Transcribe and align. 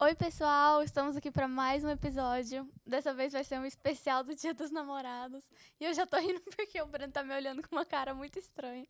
Oi, 0.00 0.14
pessoal! 0.14 0.80
Estamos 0.80 1.16
aqui 1.16 1.28
para 1.28 1.48
mais 1.48 1.82
um 1.82 1.88
episódio. 1.88 2.70
Dessa 2.86 3.12
vez 3.12 3.32
vai 3.32 3.42
ser 3.42 3.58
um 3.58 3.64
especial 3.64 4.22
do 4.22 4.32
Dia 4.32 4.54
dos 4.54 4.70
Namorados. 4.70 5.42
E 5.80 5.84
eu 5.84 5.92
já 5.92 6.06
tô 6.06 6.16
rindo 6.18 6.40
porque 6.54 6.80
o 6.80 6.86
Breno 6.86 7.12
tá 7.12 7.24
me 7.24 7.34
olhando 7.34 7.66
com 7.66 7.74
uma 7.74 7.84
cara 7.84 8.14
muito 8.14 8.38
estranha. 8.38 8.86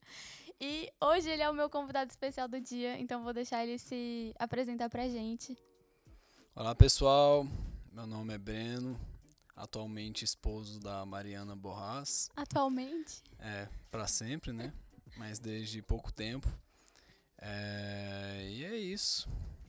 E 0.60 0.92
hoje 1.00 1.30
ele 1.30 1.40
é 1.40 1.48
o 1.48 1.54
meu 1.54 1.71
convidado 1.71 2.10
especial 2.10 2.46
do 2.46 2.60
dia, 2.60 3.00
então 3.00 3.24
vou 3.24 3.32
deixar 3.32 3.64
ele 3.64 3.79
se 3.79 4.34
apresentar 4.38 4.90
pra 4.90 5.08
gente. 5.08 5.56
Olá, 6.54 6.75
pessoal. 6.75 7.46
Meu 7.90 8.06
nome 8.06 8.34
é 8.34 8.38
Breno, 8.38 9.00
atualmente 9.56 10.27
esposo 10.27 10.79
da 10.79 11.06
Mariana 11.06 11.56
Borras. 11.56 12.29
Atualmente? 12.36 13.22
É, 13.38 13.66
para 13.90 14.06
sempre, 14.06 14.52
né? 14.52 14.75
Mas 15.16 15.38
desde 15.38 15.80
pouco 15.80 16.12
tempo. 16.12 16.46
É, 17.38 18.46
e 18.50 18.62
é 18.62 18.77
isso. 18.77 19.27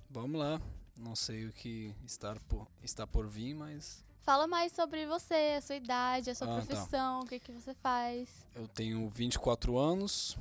Vamos 0.09 0.37
lá. 0.37 0.61
Não 0.99 1.15
sei 1.15 1.45
o 1.45 1.53
que 1.53 1.95
está 2.05 2.35
por, 2.47 2.67
está 2.83 3.07
por 3.07 3.27
vir, 3.27 3.53
mas. 3.53 4.03
Fala 4.21 4.47
mais 4.47 4.73
sobre 4.73 5.07
você, 5.07 5.55
a 5.57 5.61
sua 5.61 5.75
idade, 5.75 6.29
a 6.29 6.35
sua 6.35 6.45
ah, 6.45 6.59
tá. 6.59 6.65
profissão, 6.65 7.19
tá. 7.19 7.25
o 7.25 7.27
que, 7.27 7.39
que 7.39 7.51
você 7.51 7.73
faz. 7.75 8.45
Eu 8.53 8.67
tenho 8.67 9.09
24 9.09 9.77
anos. 9.77 10.37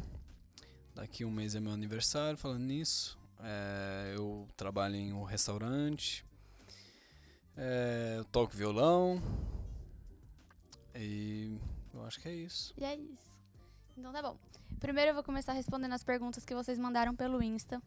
Daqui 0.94 1.24
um 1.24 1.30
mês 1.30 1.54
é 1.54 1.60
meu 1.60 1.72
aniversário, 1.72 2.36
falando 2.36 2.64
nisso. 2.64 3.16
É, 3.40 4.14
eu 4.16 4.48
trabalho 4.56 4.96
em 4.96 5.12
um 5.12 5.22
restaurante. 5.22 6.26
É, 7.56 8.16
eu 8.18 8.24
toco 8.24 8.56
violão. 8.56 9.22
E 10.92 11.56
eu 11.94 12.04
acho 12.04 12.20
que 12.20 12.28
é 12.28 12.34
isso. 12.34 12.74
E 12.76 12.84
é 12.84 12.96
isso. 12.96 13.38
Então 13.96 14.12
tá 14.12 14.20
bom. 14.20 14.36
Primeiro 14.80 15.10
eu 15.10 15.14
vou 15.14 15.22
começar 15.22 15.52
respondendo 15.52 15.92
as 15.92 16.02
perguntas 16.02 16.44
que 16.44 16.54
vocês 16.54 16.78
mandaram 16.78 17.14
pelo 17.14 17.40
Insta. 17.40 17.80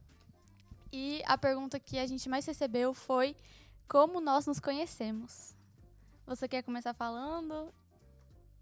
E 0.92 1.22
a 1.26 1.38
pergunta 1.38 1.80
que 1.80 1.98
a 1.98 2.06
gente 2.06 2.28
mais 2.28 2.46
recebeu 2.46 2.94
foi 2.94 3.36
como 3.88 4.20
nós 4.20 4.46
nos 4.46 4.60
conhecemos. 4.60 5.56
Você 6.26 6.48
quer 6.48 6.64
começar 6.64 6.94
falando? 6.94 7.74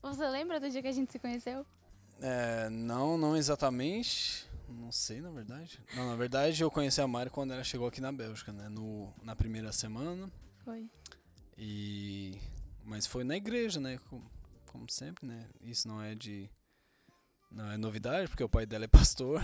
Você 0.02 0.28
lembra 0.28 0.60
do 0.60 0.70
dia 0.70 0.82
que 0.82 0.88
a 0.88 0.92
gente 0.92 1.12
se 1.12 1.20
conheceu? 1.20 1.66
É, 2.22 2.70
não, 2.70 3.18
não 3.18 3.36
exatamente. 3.36 4.50
Não 4.68 4.92
sei, 4.92 5.22
na 5.22 5.32
verdade. 5.32 5.82
Não, 5.96 6.08
na 6.08 6.16
verdade, 6.16 6.62
eu 6.62 6.70
conheci 6.70 7.02
a 7.02 7.08
Mari 7.08 7.30
quando 7.30 7.54
ela 7.54 7.64
chegou 7.64 7.88
aqui 7.88 8.00
na 8.00 8.12
Bélgica, 8.12 8.52
né? 8.52 8.70
No, 8.70 9.12
na 9.24 9.36
primeira 9.36 9.72
semana. 9.72 10.32
Foi. 10.64 10.90
E... 11.58 12.40
Mas 12.84 13.06
foi 13.06 13.24
na 13.24 13.36
igreja, 13.36 13.80
né? 13.80 14.00
Como, 14.10 14.24
como 14.68 14.90
sempre, 14.90 15.28
né? 15.28 15.48
Isso 15.62 15.88
não 15.88 16.02
é 16.02 16.14
de... 16.14 16.50
Não 17.52 17.72
é 17.72 17.78
novidade, 17.78 18.28
porque 18.30 18.44
o 18.44 18.50
pai 18.50 18.66
dela 18.66 18.86
é 18.86 18.88
pastor. 18.90 19.42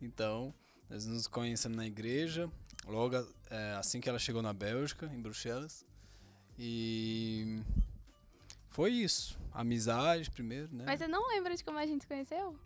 Então, 0.00 0.52
nós 0.88 1.06
nos 1.06 1.26
conhecemos 1.26 1.76
na 1.76 1.86
igreja, 1.86 2.50
logo 2.86 3.16
é, 3.50 3.74
assim 3.78 4.00
que 4.00 4.08
ela 4.08 4.18
chegou 4.18 4.42
na 4.42 4.52
Bélgica, 4.52 5.06
em 5.06 5.20
Bruxelas. 5.20 5.84
E 6.58 7.60
foi 8.70 8.92
isso. 8.92 9.38
Amizade 9.52 10.30
primeiro, 10.30 10.68
né? 10.74 10.84
Mas 10.86 10.98
você 10.98 11.08
não 11.08 11.28
lembra 11.28 11.54
de 11.54 11.64
como 11.64 11.78
a 11.78 11.86
gente 11.86 12.02
se 12.02 12.06
conheceu? 12.06 12.58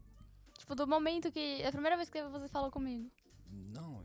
Tipo, 0.59 0.75
do 0.75 0.87
momento 0.87 1.31
que. 1.33 1.65
A 1.65 1.73
primeira 1.73 1.97
vez 1.97 2.11
que 2.11 2.23
você 2.25 2.49
falou 2.49 2.71
comigo. 2.71 3.11
Não. 3.73 4.05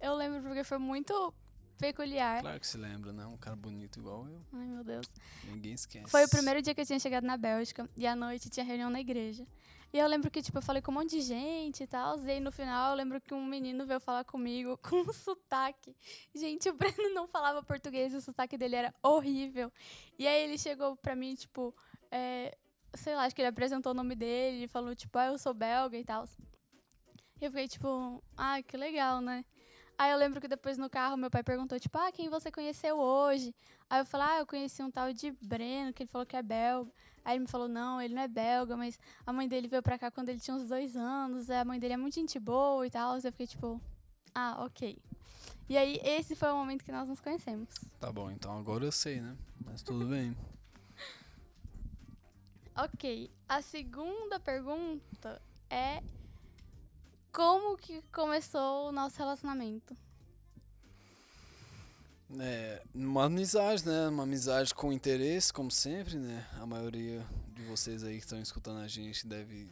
Eu 0.00 0.14
lembro 0.14 0.42
porque 0.42 0.64
foi 0.64 0.78
muito 0.78 1.32
peculiar. 1.78 2.40
Claro 2.40 2.60
que 2.60 2.66
se 2.66 2.76
lembra, 2.76 3.12
né? 3.12 3.26
Um 3.26 3.36
cara 3.36 3.56
bonito 3.56 3.98
igual 3.98 4.28
eu. 4.28 4.40
Ai, 4.52 4.66
meu 4.66 4.84
Deus. 4.84 5.06
Ninguém 5.44 5.74
esquece. 5.74 6.10
Foi 6.10 6.24
o 6.24 6.28
primeiro 6.28 6.60
dia 6.62 6.74
que 6.74 6.80
eu 6.80 6.86
tinha 6.86 6.98
chegado 6.98 7.24
na 7.24 7.36
Bélgica 7.36 7.88
e 7.96 8.06
à 8.06 8.14
noite 8.16 8.48
tinha 8.48 8.64
reunião 8.64 8.90
na 8.90 9.00
igreja. 9.00 9.46
E 9.92 9.98
eu 9.98 10.08
lembro 10.08 10.30
que, 10.30 10.40
tipo, 10.40 10.56
eu 10.56 10.62
falei 10.62 10.80
com 10.80 10.90
um 10.90 10.94
monte 10.94 11.10
de 11.10 11.20
gente 11.20 11.82
e 11.82 11.86
tal. 11.86 12.18
E 12.26 12.40
no 12.40 12.50
final 12.50 12.90
eu 12.92 12.96
lembro 12.96 13.20
que 13.20 13.34
um 13.34 13.44
menino 13.44 13.84
veio 13.84 14.00
falar 14.00 14.24
comigo 14.24 14.78
com 14.82 14.96
um 15.02 15.12
sotaque. 15.12 15.94
Gente, 16.34 16.70
o 16.70 16.72
Breno 16.72 17.12
não 17.12 17.28
falava 17.28 17.62
português, 17.62 18.14
o 18.14 18.20
sotaque 18.20 18.56
dele 18.56 18.76
era 18.76 18.94
horrível. 19.02 19.70
E 20.18 20.26
aí 20.26 20.44
ele 20.44 20.56
chegou 20.56 20.96
pra 20.96 21.14
mim, 21.14 21.34
tipo, 21.34 21.74
é, 22.10 22.56
sei 22.94 23.14
lá, 23.14 23.24
acho 23.24 23.34
que 23.34 23.42
ele 23.42 23.48
apresentou 23.48 23.92
o 23.92 23.94
nome 23.94 24.14
dele 24.14 24.64
e 24.64 24.68
falou, 24.68 24.94
tipo, 24.94 25.18
ah, 25.18 25.26
eu 25.26 25.38
sou 25.38 25.52
belga 25.52 25.98
e 25.98 26.04
tal. 26.04 26.24
E 27.38 27.44
eu 27.44 27.50
fiquei, 27.50 27.68
tipo, 27.68 28.22
ah, 28.34 28.62
que 28.62 28.76
legal, 28.76 29.20
né? 29.20 29.44
Aí 29.98 30.10
eu 30.10 30.16
lembro 30.16 30.40
que 30.40 30.48
depois 30.48 30.78
no 30.78 30.88
carro 30.88 31.18
meu 31.18 31.30
pai 31.30 31.42
perguntou, 31.42 31.78
tipo, 31.78 31.98
ah, 31.98 32.10
quem 32.10 32.30
você 32.30 32.50
conheceu 32.50 32.98
hoje? 32.98 33.54
Aí 33.90 34.00
eu 34.00 34.06
falei, 34.06 34.26
ah, 34.26 34.38
eu 34.38 34.46
conheci 34.46 34.82
um 34.82 34.90
tal 34.90 35.12
de 35.12 35.32
Breno, 35.32 35.92
que 35.92 36.02
ele 36.02 36.10
falou 36.10 36.26
que 36.26 36.36
é 36.36 36.42
belga. 36.42 36.90
Aí 37.24 37.36
ele 37.36 37.44
me 37.44 37.46
falou, 37.46 37.68
não, 37.68 38.00
ele 38.00 38.14
não 38.14 38.22
é 38.22 38.28
belga, 38.28 38.76
mas 38.76 38.98
a 39.24 39.32
mãe 39.32 39.48
dele 39.48 39.68
veio 39.68 39.82
pra 39.82 39.98
cá 39.98 40.10
quando 40.10 40.28
ele 40.28 40.40
tinha 40.40 40.56
uns 40.56 40.66
dois 40.66 40.96
anos, 40.96 41.48
a 41.50 41.64
mãe 41.64 41.78
dele 41.78 41.94
é 41.94 41.96
muito 41.96 42.14
gente 42.14 42.38
boa 42.38 42.86
e 42.86 42.90
tal. 42.90 43.14
Eu 43.16 43.20
fiquei 43.22 43.46
tipo, 43.46 43.80
ah, 44.34 44.64
ok. 44.64 44.98
E 45.68 45.76
aí 45.76 46.00
esse 46.02 46.34
foi 46.34 46.50
o 46.50 46.56
momento 46.56 46.84
que 46.84 46.92
nós 46.92 47.08
nos 47.08 47.20
conhecemos. 47.20 47.68
Tá 48.00 48.10
bom, 48.10 48.30
então 48.30 48.58
agora 48.58 48.84
eu 48.84 48.92
sei, 48.92 49.20
né? 49.20 49.36
Mas 49.64 49.82
tudo 49.82 50.06
bem. 50.06 50.36
ok. 52.76 53.30
A 53.48 53.62
segunda 53.62 54.40
pergunta 54.40 55.40
é 55.70 56.02
como 57.32 57.76
que 57.76 58.02
começou 58.12 58.88
o 58.88 58.92
nosso 58.92 59.16
relacionamento? 59.18 59.96
É, 62.40 62.82
uma 62.94 63.24
amizade, 63.24 63.86
né? 63.86 64.08
Uma 64.08 64.22
amizade 64.22 64.74
com 64.74 64.92
interesse, 64.92 65.52
como 65.52 65.70
sempre, 65.70 66.16
né? 66.16 66.46
A 66.60 66.66
maioria 66.66 67.26
de 67.54 67.62
vocês 67.64 68.02
aí 68.02 68.16
que 68.16 68.24
estão 68.24 68.40
escutando 68.40 68.80
a 68.80 68.88
gente 68.88 69.26
deve 69.26 69.68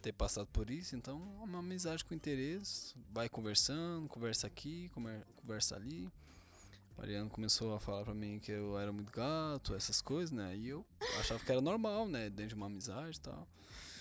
ter 0.00 0.12
passado 0.12 0.46
por 0.52 0.70
isso. 0.70 0.94
Então, 0.94 1.16
uma 1.42 1.58
amizade 1.58 2.04
com 2.04 2.14
interesse. 2.14 2.94
Vai 3.10 3.28
conversando, 3.28 4.08
conversa 4.08 4.46
aqui, 4.46 4.90
conversa 5.42 5.74
ali. 5.74 6.08
Mariano 6.96 7.28
começou 7.28 7.74
a 7.74 7.80
falar 7.80 8.04
pra 8.04 8.14
mim 8.14 8.38
que 8.38 8.52
eu 8.52 8.78
era 8.78 8.92
muito 8.92 9.10
gato, 9.10 9.74
essas 9.74 10.00
coisas, 10.00 10.30
né? 10.30 10.56
E 10.56 10.68
eu 10.68 10.86
achava 11.18 11.44
que 11.44 11.50
era 11.50 11.60
normal, 11.60 12.06
né? 12.06 12.30
Dentro 12.30 12.50
de 12.50 12.54
uma 12.54 12.66
amizade 12.66 13.16
e 13.16 13.20
tal. 13.20 13.48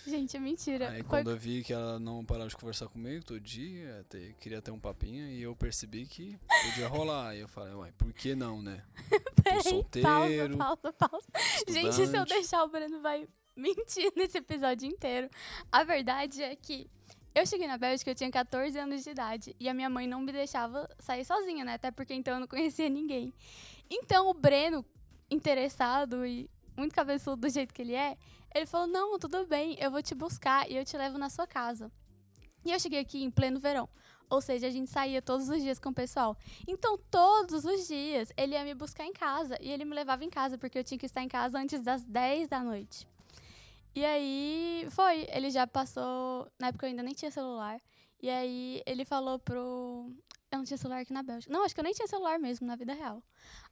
Gente, 0.05 0.35
é 0.35 0.39
mentira. 0.39 0.89
Aí 0.89 1.01
Foi... 1.01 1.09
quando 1.09 1.31
eu 1.31 1.37
vi 1.37 1.63
que 1.63 1.73
ela 1.73 1.99
não 1.99 2.25
parava 2.25 2.49
de 2.49 2.55
conversar 2.55 2.87
comigo 2.87 3.23
todo 3.23 3.39
dia, 3.39 4.05
ter, 4.09 4.33
queria 4.39 4.61
ter 4.61 4.71
um 4.71 4.79
papinho, 4.79 5.27
e 5.27 5.41
eu 5.41 5.55
percebi 5.55 6.05
que 6.05 6.37
podia 6.65 6.87
rolar. 6.87 7.29
Aí 7.29 7.39
eu 7.39 7.47
falei, 7.47 7.73
uai, 7.73 7.91
por 7.93 8.11
que 8.13 8.35
não, 8.35 8.61
né? 8.61 8.83
Tô 9.43 9.61
solteiro. 9.61 10.57
Pausa, 10.57 10.93
pausa, 10.93 10.93
pausa. 10.93 11.27
Gente, 11.67 12.07
se 12.07 12.17
eu 12.17 12.25
deixar 12.25 12.63
o 12.63 12.69
Breno 12.69 13.01
vai 13.01 13.27
mentir 13.55 14.11
nesse 14.15 14.37
episódio 14.37 14.87
inteiro. 14.87 15.29
A 15.71 15.83
verdade 15.83 16.41
é 16.41 16.55
que 16.55 16.89
eu 17.35 17.45
cheguei 17.45 17.67
na 17.67 17.77
Bélgica, 17.77 18.11
eu 18.11 18.15
tinha 18.15 18.29
14 18.29 18.77
anos 18.77 19.03
de 19.03 19.09
idade. 19.09 19.55
E 19.59 19.67
a 19.67 19.73
minha 19.73 19.89
mãe 19.89 20.07
não 20.07 20.21
me 20.21 20.31
deixava 20.31 20.87
sair 20.99 21.25
sozinha, 21.25 21.65
né? 21.65 21.73
Até 21.73 21.91
porque 21.91 22.13
então 22.13 22.35
eu 22.35 22.39
não 22.39 22.47
conhecia 22.47 22.89
ninguém. 22.89 23.33
Então 23.89 24.29
o 24.29 24.33
Breno, 24.33 24.85
interessado 25.29 26.25
e 26.25 26.49
muito 26.77 26.93
cabeçudo 26.93 27.37
do 27.37 27.49
jeito 27.49 27.73
que 27.73 27.81
ele 27.81 27.95
é, 27.95 28.17
ele 28.53 28.65
falou: 28.65 28.87
Não, 28.87 29.17
tudo 29.19 29.45
bem, 29.45 29.75
eu 29.79 29.89
vou 29.89 30.01
te 30.01 30.13
buscar 30.13 30.69
e 30.69 30.75
eu 30.75 30.85
te 30.85 30.97
levo 30.97 31.17
na 31.17 31.29
sua 31.29 31.47
casa. 31.47 31.91
E 32.65 32.71
eu 32.71 32.79
cheguei 32.79 32.99
aqui 32.99 33.23
em 33.23 33.31
pleno 33.31 33.59
verão. 33.59 33.89
Ou 34.29 34.41
seja, 34.41 34.67
a 34.67 34.69
gente 34.69 34.89
saía 34.89 35.21
todos 35.21 35.49
os 35.49 35.61
dias 35.61 35.77
com 35.79 35.89
o 35.89 35.93
pessoal. 35.93 36.35
Então, 36.67 36.97
todos 37.11 37.65
os 37.65 37.87
dias, 37.87 38.31
ele 38.37 38.53
ia 38.53 38.63
me 38.63 38.73
buscar 38.73 39.05
em 39.05 39.13
casa. 39.13 39.57
E 39.61 39.69
ele 39.69 39.85
me 39.85 39.93
levava 39.93 40.23
em 40.23 40.29
casa, 40.29 40.57
porque 40.57 40.79
eu 40.79 40.83
tinha 40.83 40.97
que 40.97 41.05
estar 41.05 41.21
em 41.21 41.27
casa 41.27 41.59
antes 41.59 41.81
das 41.81 42.03
10 42.03 42.47
da 42.47 42.63
noite. 42.63 43.07
E 43.93 44.03
aí, 44.03 44.87
foi. 44.89 45.27
Ele 45.29 45.51
já 45.51 45.67
passou. 45.67 46.47
Na 46.59 46.67
época 46.67 46.85
eu 46.85 46.89
ainda 46.89 47.03
nem 47.03 47.13
tinha 47.13 47.29
celular. 47.29 47.79
E 48.21 48.29
aí, 48.29 48.81
ele 48.85 49.05
falou 49.05 49.37
pro. 49.37 50.11
Eu 50.51 50.57
não 50.57 50.65
tinha 50.65 50.77
celular 50.77 51.01
aqui 51.01 51.13
na 51.13 51.21
Bélgica. 51.21 51.51
Não, 51.51 51.63
acho 51.63 51.75
que 51.75 51.81
eu 51.81 51.83
nem 51.83 51.93
tinha 51.93 52.07
celular 52.07 52.39
mesmo, 52.39 52.65
na 52.65 52.75
vida 52.75 52.93
real. 52.93 53.21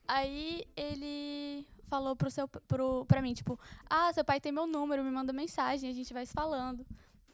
Aí, 0.08 0.63
ele 0.75 1.66
falou 1.91 2.16
pro 2.16 2.31
seu, 2.31 2.47
pro, 2.47 3.06
pra 3.06 3.22
mim, 3.22 3.34
tipo, 3.34 3.59
ah, 3.90 4.13
seu 4.13 4.24
pai 4.24 4.40
tem 4.40 4.50
meu 4.50 4.66
número, 4.66 5.03
me 5.03 5.12
manda 5.12 5.34
mensagem, 5.34 5.90
a 5.90 5.94
gente 5.94 6.13
vai 6.13 6.25
se 6.25 6.31
falando. 6.31 6.85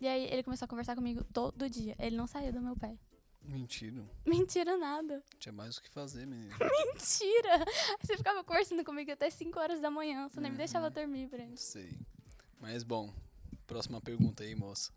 E 0.02 0.08
aí 0.08 0.26
ele 0.26 0.42
começou 0.42 0.66
a 0.66 0.68
conversar 0.68 0.96
comigo 0.96 1.24
todo 1.32 1.70
dia. 1.70 1.96
Ele 2.00 2.18
não 2.18 2.26
saiu 2.26 2.52
do 2.52 2.60
meu 2.60 2.76
pé. 2.76 2.98
Mentira. 3.44 4.04
Mentira 4.26 4.76
nada. 4.76 5.24
Tinha 5.40 5.54
mais 5.54 5.78
o 5.78 5.82
que 5.82 5.90
fazer, 5.90 6.26
menina. 6.26 6.56
Mentira! 6.60 7.66
Você 8.02 8.18
ficava 8.18 8.44
conversando 8.44 8.84
comigo 8.84 9.12
até 9.12 9.30
5 9.30 9.60
horas 9.60 9.80
da 9.80 9.92
manhã. 9.92 10.28
Você 10.28 10.40
nem 10.42 10.52
me 10.52 10.58
deixava 10.58 10.88
uhum. 10.88 10.94
dormir, 10.94 11.28
Breno. 11.28 11.56
Sei. 11.56 11.98
Mas 12.60 12.84
bom, 12.84 13.14
próxima 13.68 14.02
pergunta 14.02 14.44
aí, 14.44 14.56
moça. 14.56 14.92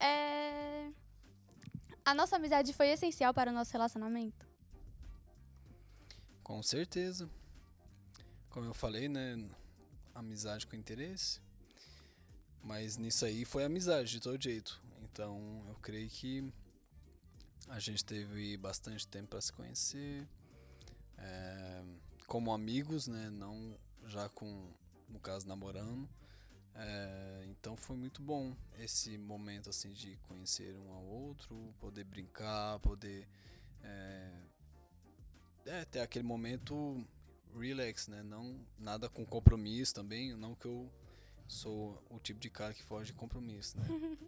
É... 0.00 0.90
A 2.04 2.14
nossa 2.14 2.36
amizade 2.36 2.72
foi 2.72 2.88
essencial 2.88 3.32
para 3.32 3.50
o 3.50 3.54
nosso 3.54 3.72
relacionamento? 3.72 4.46
Com 6.42 6.62
certeza 6.62 7.28
como 8.50 8.66
eu 8.66 8.74
falei, 8.74 9.08
né? 9.08 9.36
Amizade 10.14 10.66
com 10.66 10.76
interesse. 10.76 11.40
Mas 12.62 12.96
nisso 12.96 13.24
aí 13.24 13.44
foi 13.44 13.64
amizade 13.64 14.10
de 14.10 14.20
todo 14.20 14.42
jeito. 14.42 14.80
Então 15.02 15.64
eu 15.68 15.74
creio 15.76 16.08
que 16.08 16.52
a 17.68 17.78
gente 17.78 18.04
teve 18.04 18.56
bastante 18.56 19.06
tempo 19.06 19.28
para 19.28 19.40
se 19.40 19.52
conhecer. 19.52 20.26
É, 21.18 21.82
como 22.26 22.52
amigos, 22.52 23.06
né? 23.06 23.30
Não 23.30 23.76
já 24.06 24.28
com, 24.28 24.70
no 25.08 25.20
caso, 25.20 25.46
namorando. 25.46 26.08
É, 26.74 27.44
então 27.48 27.76
foi 27.76 27.96
muito 27.96 28.22
bom 28.22 28.54
esse 28.78 29.18
momento 29.18 29.68
assim 29.68 29.90
de 29.92 30.16
conhecer 30.28 30.76
um 30.76 30.92
ao 30.92 31.04
outro, 31.04 31.74
poder 31.80 32.04
brincar, 32.04 32.78
poder 32.78 33.26
é, 33.82 34.32
é 35.66 35.84
ter 35.84 36.00
aquele 36.00 36.24
momento 36.24 37.04
relax, 37.56 38.08
né? 38.08 38.22
Não 38.22 38.60
nada 38.78 39.08
com 39.08 39.24
compromisso 39.24 39.94
também, 39.94 40.34
não 40.34 40.54
que 40.54 40.66
eu 40.66 40.90
sou 41.46 42.02
o 42.10 42.18
tipo 42.18 42.40
de 42.40 42.50
cara 42.50 42.74
que 42.74 42.82
foge 42.82 43.12
de 43.12 43.18
compromisso, 43.18 43.78
né? 43.78 43.86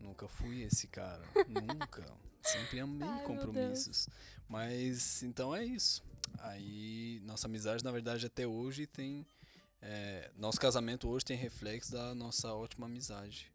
Nunca 0.00 0.28
fui 0.28 0.62
esse 0.62 0.86
cara, 0.88 1.24
nunca. 1.48 2.04
Sempre 2.42 2.80
amei 2.80 3.08
Ai, 3.08 3.24
compromissos. 3.24 4.08
Mas 4.46 5.22
então 5.22 5.54
é 5.54 5.64
isso. 5.64 6.04
Aí 6.40 7.22
nossa 7.24 7.46
amizade, 7.46 7.82
na 7.82 7.90
verdade, 7.90 8.26
até 8.26 8.46
hoje 8.46 8.86
tem 8.86 9.24
é, 9.80 10.30
nosso 10.36 10.58
casamento 10.58 11.08
hoje 11.08 11.26
tem 11.26 11.36
reflexo 11.36 11.92
da 11.92 12.14
nossa 12.14 12.52
ótima 12.54 12.86
amizade. 12.86 13.52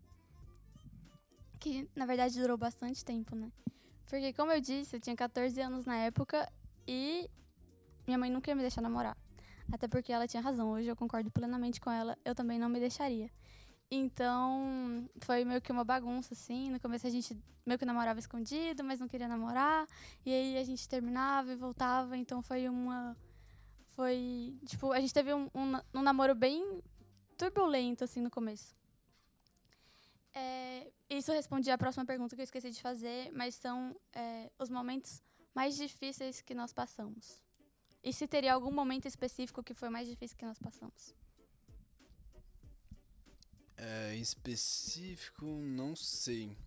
Que 1.59 1.89
na 1.95 2.05
verdade 2.05 2.39
durou 2.39 2.57
bastante 2.57 3.03
tempo, 3.03 3.35
né? 3.35 3.51
Porque, 4.07 4.33
como 4.33 4.51
eu 4.51 4.61
disse, 4.61 4.95
eu 4.95 4.99
tinha 4.99 5.15
14 5.15 5.59
anos 5.61 5.85
na 5.85 5.97
época 5.97 6.51
e 6.87 7.29
minha 8.09 8.17
mãe 8.17 8.29
nunca 8.31 8.49
ia 8.49 8.55
me 8.55 8.61
deixar 8.61 8.81
namorar. 8.81 9.15
Até 9.71 9.87
porque 9.87 10.11
ela 10.11 10.27
tinha 10.27 10.41
razão. 10.41 10.71
Hoje 10.71 10.87
eu 10.87 10.95
concordo 10.95 11.29
plenamente 11.29 11.79
com 11.79 11.91
ela. 11.91 12.17
Eu 12.25 12.33
também 12.33 12.57
não 12.57 12.67
me 12.67 12.79
deixaria. 12.79 13.29
Então, 13.91 15.07
foi 15.21 15.45
meio 15.45 15.61
que 15.61 15.71
uma 15.71 15.83
bagunça, 15.83 16.33
assim. 16.33 16.71
No 16.71 16.79
começo 16.79 17.05
a 17.05 17.09
gente 17.09 17.37
meio 17.63 17.77
que 17.77 17.85
namorava 17.85 18.19
escondido, 18.19 18.83
mas 18.83 18.99
não 18.99 19.07
queria 19.07 19.27
namorar. 19.27 19.87
E 20.25 20.33
aí 20.33 20.57
a 20.57 20.63
gente 20.63 20.89
terminava 20.89 21.51
e 21.51 21.55
voltava. 21.55 22.17
Então 22.17 22.41
foi 22.41 22.67
uma. 22.67 23.15
Foi. 23.89 24.57
Tipo, 24.65 24.91
a 24.91 24.99
gente 24.99 25.13
teve 25.13 25.31
um, 25.31 25.47
um, 25.53 25.99
um 25.99 26.01
namoro 26.01 26.33
bem 26.33 26.81
turbulento, 27.37 28.03
assim, 28.03 28.21
no 28.21 28.31
começo. 28.31 28.75
É, 30.33 30.91
isso 31.09 31.31
responde 31.31 31.69
à 31.69 31.77
próxima 31.77 32.05
pergunta 32.05 32.35
que 32.35 32.41
eu 32.41 32.43
esqueci 32.43 32.71
de 32.71 32.81
fazer, 32.81 33.31
mas 33.33 33.53
são 33.53 33.95
é, 34.13 34.49
os 34.57 34.69
momentos 34.69 35.21
mais 35.53 35.75
difíceis 35.75 36.41
que 36.41 36.55
nós 36.55 36.73
passamos. 36.73 37.48
E 38.09 38.13
se 38.13 38.27
teria 38.27 38.55
algum 38.55 38.71
momento 38.71 39.07
específico 39.07 39.61
que 39.61 39.71
foi 39.71 39.87
mais 39.87 40.07
difícil 40.07 40.35
que 40.35 40.43
nós 40.43 40.57
passamos? 40.57 41.13
É, 43.77 44.15
específico, 44.15 45.45
não 45.45 45.95
sei. 45.95 46.57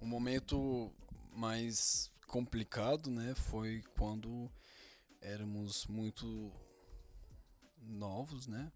O 0.00 0.06
momento 0.06 0.92
mais 1.32 2.12
complicado, 2.28 3.10
né, 3.10 3.34
foi 3.34 3.82
quando 3.98 4.48
éramos 5.20 5.88
muito 5.88 6.52
novos, 7.76 8.46
né? 8.46 8.70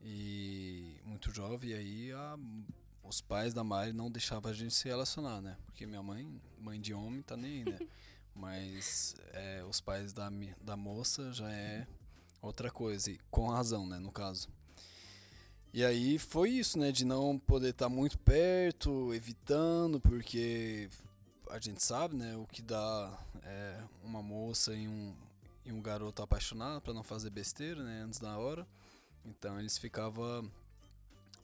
E 0.00 1.00
muito 1.04 1.34
jovem, 1.34 1.70
e 1.70 1.74
aí 1.74 2.12
a, 2.12 2.38
os 3.02 3.20
pais 3.20 3.52
da 3.52 3.64
Mari 3.64 3.92
não 3.92 4.12
deixavam 4.12 4.52
a 4.52 4.54
gente 4.54 4.76
se 4.76 4.86
relacionar, 4.86 5.40
né? 5.40 5.58
Porque 5.64 5.86
minha 5.86 6.04
mãe, 6.04 6.40
mãe 6.56 6.80
de 6.80 6.94
homem, 6.94 7.20
tá 7.20 7.36
nem 7.36 7.64
aí, 7.64 7.64
né? 7.64 7.78
Mas 8.36 9.14
é, 9.32 9.64
os 9.68 9.80
pais 9.80 10.12
da, 10.12 10.30
da 10.60 10.76
moça 10.76 11.32
já 11.32 11.50
é 11.50 11.86
outra 12.42 12.70
coisa, 12.70 13.10
e 13.10 13.18
com 13.30 13.48
razão, 13.48 13.86
né, 13.86 13.98
no 13.98 14.12
caso. 14.12 14.48
E 15.72 15.84
aí 15.84 16.18
foi 16.18 16.50
isso, 16.50 16.78
né, 16.78 16.92
de 16.92 17.04
não 17.04 17.38
poder 17.38 17.70
estar 17.70 17.86
tá 17.86 17.88
muito 17.88 18.18
perto, 18.18 19.12
evitando, 19.12 20.00
porque 20.00 20.88
a 21.50 21.58
gente 21.58 21.82
sabe, 21.82 22.16
né, 22.16 22.36
o 22.36 22.46
que 22.46 22.62
dá 22.62 23.18
é, 23.42 23.80
uma 24.02 24.22
moça 24.22 24.74
e 24.74 24.86
um, 24.86 25.14
e 25.64 25.72
um 25.72 25.80
garoto 25.82 26.22
apaixonado 26.22 26.80
para 26.80 26.94
não 26.94 27.02
fazer 27.02 27.30
besteira, 27.30 27.82
né, 27.82 28.02
antes 28.02 28.18
da 28.18 28.36
hora. 28.38 28.66
Então 29.24 29.58
eles 29.58 29.76
ficavam 29.76 30.50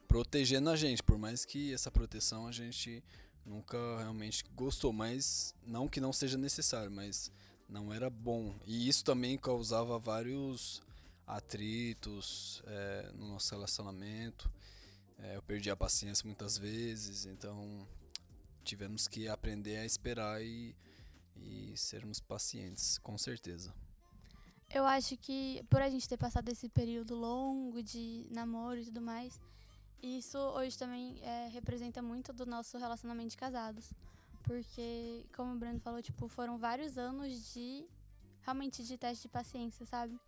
protegendo 0.06 0.70
a 0.70 0.76
gente, 0.76 1.02
por 1.02 1.18
mais 1.18 1.44
que 1.44 1.72
essa 1.72 1.90
proteção 1.90 2.46
a 2.46 2.52
gente 2.52 3.02
nunca 3.44 3.78
realmente 3.98 4.44
gostou, 4.54 4.92
mas 4.92 5.54
não 5.66 5.88
que 5.88 6.00
não 6.00 6.12
seja 6.12 6.38
necessário, 6.38 6.90
mas 6.90 7.30
não 7.68 7.92
era 7.92 8.08
bom. 8.10 8.54
E 8.66 8.88
isso 8.88 9.04
também 9.04 9.38
causava 9.38 9.98
vários 9.98 10.82
atritos 11.26 12.62
é, 12.66 13.10
no 13.14 13.28
nosso 13.28 13.54
relacionamento. 13.54 14.50
É, 15.18 15.36
eu 15.36 15.42
perdi 15.42 15.70
a 15.70 15.76
paciência 15.76 16.26
muitas 16.26 16.58
vezes, 16.58 17.26
então 17.26 17.86
tivemos 18.64 19.08
que 19.08 19.28
aprender 19.28 19.76
a 19.76 19.86
esperar 19.86 20.42
e, 20.42 20.74
e 21.36 21.72
sermos 21.76 22.20
pacientes, 22.20 22.98
com 22.98 23.16
certeza. 23.16 23.72
Eu 24.74 24.86
acho 24.86 25.16
que 25.18 25.62
por 25.68 25.82
a 25.82 25.90
gente 25.90 26.08
ter 26.08 26.16
passado 26.16 26.48
esse 26.48 26.68
período 26.68 27.14
longo 27.14 27.82
de 27.82 28.26
namoro 28.30 28.80
e 28.80 28.84
tudo 28.86 29.02
mais, 29.02 29.38
isso 30.02 30.38
hoje 30.38 30.76
também 30.76 31.18
é, 31.22 31.48
representa 31.48 32.02
muito 32.02 32.32
do 32.32 32.44
nosso 32.44 32.76
relacionamento 32.78 33.30
de 33.30 33.36
casados. 33.36 33.92
Porque, 34.42 35.24
como 35.36 35.52
o 35.52 35.56
Breno 35.56 35.78
falou, 35.78 36.02
tipo, 36.02 36.26
foram 36.26 36.58
vários 36.58 36.98
anos 36.98 37.52
de 37.52 37.84
realmente 38.40 38.82
de 38.82 38.98
teste 38.98 39.22
de 39.22 39.28
paciência, 39.28 39.86
sabe? 39.86 40.18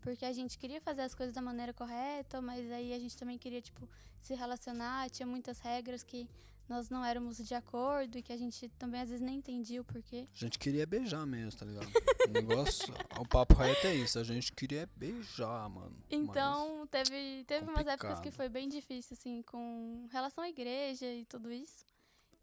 Porque 0.00 0.24
a 0.24 0.32
gente 0.32 0.58
queria 0.58 0.80
fazer 0.80 1.02
as 1.02 1.14
coisas 1.14 1.34
da 1.34 1.42
maneira 1.42 1.72
correta, 1.72 2.40
mas 2.40 2.70
aí 2.72 2.94
a 2.94 2.98
gente 2.98 3.16
também 3.16 3.36
queria, 3.36 3.60
tipo, 3.60 3.86
se 4.20 4.34
relacionar, 4.34 5.10
tinha 5.10 5.26
muitas 5.26 5.58
regras 5.60 6.02
que 6.02 6.28
nós 6.68 6.90
não 6.90 7.04
éramos 7.04 7.38
de 7.38 7.54
acordo 7.54 8.18
e 8.18 8.22
que 8.22 8.32
a 8.32 8.36
gente 8.36 8.68
também 8.78 9.00
às 9.00 9.08
vezes 9.08 9.24
nem 9.24 9.38
entendia 9.38 9.80
o 9.80 9.84
porquê. 9.84 10.28
A 10.34 10.38
gente 10.38 10.58
queria 10.58 10.86
beijar 10.86 11.26
mesmo, 11.26 11.58
tá 11.58 11.64
ligado? 11.64 11.88
o 12.28 12.32
negócio, 12.32 12.92
o 13.18 13.26
papo 13.26 13.54
reto 13.54 13.86
é 13.86 13.94
isso, 13.94 14.18
a 14.18 14.24
gente 14.24 14.52
queria 14.52 14.88
beijar, 14.96 15.68
mano. 15.68 15.96
Então, 16.10 16.86
teve, 16.88 17.44
teve 17.44 17.70
umas 17.70 17.86
épocas 17.86 18.20
que 18.20 18.30
foi 18.30 18.48
bem 18.48 18.68
difícil, 18.68 19.16
assim, 19.18 19.42
com 19.42 20.06
relação 20.10 20.44
à 20.44 20.48
igreja 20.48 21.06
e 21.06 21.24
tudo 21.24 21.50
isso. 21.50 21.86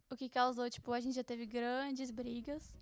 O 0.09 0.15
que 0.15 0.29
causou, 0.29 0.69
tipo, 0.69 0.91
a 0.91 0.99
gente 0.99 1.15
já 1.15 1.23
teve 1.23 1.45
grandes 1.45 2.11
brigas. 2.11 2.75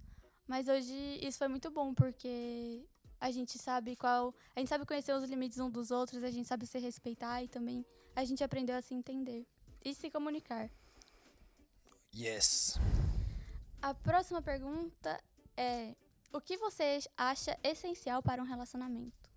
Mas 0.48 0.68
hoje 0.68 0.94
isso 1.22 1.38
foi 1.38 1.48
muito 1.48 1.72
bom, 1.72 1.94
porque 1.94 2.86
a 3.20 3.32
gente 3.32 3.58
sabe 3.58 3.96
qual. 3.96 4.36
A 4.56 4.60
gente 4.60 4.70
sabe 4.70 4.86
conhecer 4.86 5.14
os 5.14 5.24
limites 5.30 5.58
um 5.58 5.70
dos 5.70 5.92
outros, 5.92 6.24
a 6.24 6.30
gente 6.30 6.48
sabe 6.48 6.66
se 6.66 6.78
respeitar 6.80 7.42
e 7.42 7.48
também 7.48 7.86
a 8.16 8.26
gente 8.26 8.44
aprendeu 8.44 8.76
a 8.76 8.82
se 8.82 8.94
entender 8.94 9.48
e 9.84 9.94
se 9.94 10.10
comunicar. 10.10 10.70
Yes. 12.16 12.78
A 13.82 13.94
próxima 13.94 14.42
pergunta 14.42 15.20
é: 15.58 15.96
o 16.32 16.40
que 16.40 16.58
você 16.58 17.00
acha 17.18 17.58
essencial 17.64 18.22
para 18.22 18.42
um 18.42 18.46
relacionamento? 18.46 19.32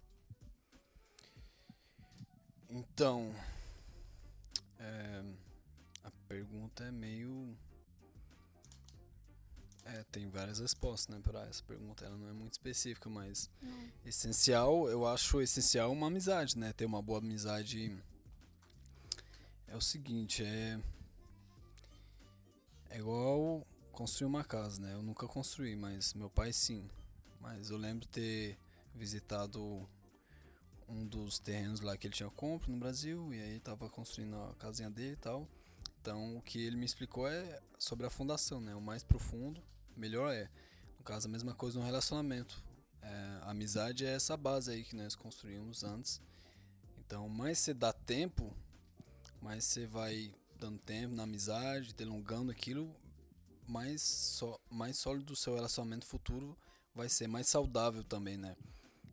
Então, 2.68 3.34
é, 4.78 5.24
a 6.04 6.10
pergunta 6.28 6.84
é 6.84 6.90
meio. 6.90 7.56
É, 9.84 10.04
tem 10.10 10.28
várias 10.28 10.58
respostas, 10.58 11.14
né, 11.14 11.22
para 11.22 11.46
essa 11.46 11.62
pergunta. 11.62 12.04
Ela 12.04 12.16
não 12.16 12.28
é 12.28 12.32
muito 12.32 12.54
específica, 12.54 13.08
mas 13.08 13.48
não. 13.62 13.92
essencial, 14.04 14.88
eu 14.88 15.06
acho 15.06 15.40
essencial 15.40 15.92
uma 15.92 16.08
amizade, 16.08 16.58
né? 16.58 16.72
Ter 16.72 16.84
uma 16.84 17.00
boa 17.00 17.20
amizade 17.20 17.96
é 19.68 19.76
o 19.76 19.80
seguinte, 19.80 20.44
é 20.44 20.78
é 22.90 22.98
igual 22.98 23.66
construir 23.92 24.26
uma 24.26 24.44
casa, 24.44 24.80
né? 24.80 24.94
Eu 24.94 25.02
nunca 25.02 25.26
construí, 25.26 25.74
mas 25.76 26.14
meu 26.14 26.28
pai 26.28 26.52
sim. 26.52 26.88
Mas 27.40 27.70
eu 27.70 27.76
lembro 27.76 28.06
ter 28.06 28.58
visitado 28.94 29.88
um 30.88 31.06
dos 31.06 31.38
terrenos 31.38 31.80
lá 31.80 31.96
que 31.96 32.06
ele 32.06 32.14
tinha 32.14 32.30
compra 32.30 32.70
no 32.70 32.78
Brasil 32.78 33.32
e 33.34 33.40
aí 33.40 33.60
tava 33.60 33.88
construindo 33.88 34.36
a 34.36 34.54
casinha 34.54 34.90
dele 34.90 35.14
e 35.14 35.16
tal. 35.16 35.48
Então 36.00 36.36
o 36.36 36.42
que 36.42 36.60
ele 36.60 36.76
me 36.76 36.84
explicou 36.84 37.26
é 37.26 37.60
sobre 37.78 38.06
a 38.06 38.10
fundação, 38.10 38.60
né? 38.60 38.74
O 38.74 38.80
mais 38.80 39.02
profundo, 39.02 39.62
melhor 39.96 40.32
é. 40.32 40.48
No 40.98 41.04
caso, 41.04 41.26
a 41.26 41.30
mesma 41.30 41.54
coisa 41.54 41.78
no 41.78 41.84
relacionamento. 41.84 42.62
É, 43.02 43.38
a 43.42 43.50
amizade 43.50 44.04
é 44.04 44.12
essa 44.12 44.36
base 44.36 44.70
aí 44.70 44.82
que 44.84 44.96
nós 44.96 45.14
construímos 45.14 45.84
antes. 45.84 46.20
Então, 46.98 47.28
mais 47.28 47.58
você 47.58 47.72
dá 47.72 47.92
tempo, 47.92 48.52
mais 49.40 49.64
você 49.64 49.86
vai 49.86 50.34
dando 50.58 50.78
tempo 50.78 51.14
na 51.14 51.24
amizade, 51.24 51.94
delongando 51.94 52.50
aquilo, 52.50 52.94
mais, 53.66 54.02
só, 54.02 54.58
mais 54.70 54.98
sólido 54.98 55.32
o 55.32 55.36
seu 55.36 55.54
relacionamento 55.54 56.06
futuro 56.06 56.56
vai 56.94 57.08
ser, 57.08 57.26
mais 57.26 57.48
saudável 57.48 58.02
também, 58.02 58.36
né? 58.36 58.56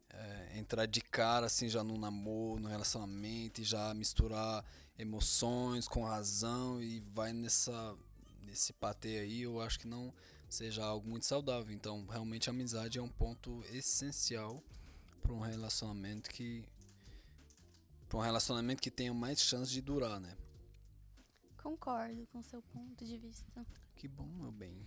É, 0.09 0.59
entrar 0.59 0.85
de 0.85 1.01
cara 1.01 1.47
assim 1.47 1.67
já 1.67 1.83
no 1.83 1.97
namoro, 1.97 2.61
no 2.61 2.69
relacionamento 2.69 3.61
e 3.61 3.63
já 3.63 3.93
misturar 3.93 4.63
emoções 4.97 5.87
com 5.87 6.03
razão 6.05 6.81
e 6.81 6.99
vai 6.99 7.33
nessa 7.33 7.95
nesse 8.43 8.71
patê 8.73 9.19
aí, 9.19 9.41
eu 9.41 9.59
acho 9.59 9.79
que 9.79 9.87
não 9.87 10.13
seja 10.47 10.83
algo 10.83 11.09
muito 11.09 11.25
saudável. 11.25 11.73
Então, 11.73 12.05
realmente 12.05 12.49
a 12.49 12.53
amizade 12.53 12.99
é 12.99 13.01
um 13.01 13.09
ponto 13.09 13.63
essencial 13.71 14.61
para 15.21 15.33
um 15.33 15.39
relacionamento 15.39 16.29
que 16.29 16.63
para 18.07 18.19
um 18.19 18.21
relacionamento 18.21 18.79
que 18.79 18.91
tenha 18.91 19.11
mais 19.11 19.41
chance 19.41 19.71
de 19.71 19.81
durar, 19.81 20.19
né? 20.19 20.37
Concordo 21.63 22.27
com 22.27 22.43
seu 22.43 22.61
ponto 22.61 23.05
de 23.05 23.17
vista. 23.17 23.65
Que 23.95 24.05
bom, 24.05 24.27
meu 24.27 24.51
bem. 24.51 24.85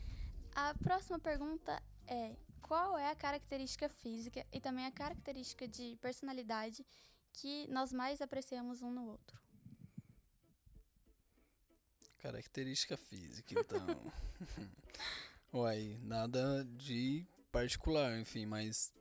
A 0.55 0.75
próxima 0.75 1.19
pergunta 1.19 1.83
é: 2.07 2.37
qual 2.61 2.99
é 2.99 3.09
a 3.09 3.15
característica 3.17 3.89
física 3.89 4.47
e 4.53 4.61
também 4.61 4.85
a 4.85 4.93
característica 4.93 5.67
de 5.67 5.97
personalidade 6.03 6.85
que 7.33 7.67
nós 7.69 7.95
mais 7.95 8.21
apreciamos 8.21 8.83
um 8.83 8.93
no 8.93 9.07
outro? 9.07 9.41
Característica 12.19 12.99
física, 12.99 13.59
então. 13.59 14.13
Uai, 15.55 15.99
nada 16.03 16.63
de 16.77 17.27
particular, 17.51 18.19
enfim, 18.19 18.45
mas 18.45 18.93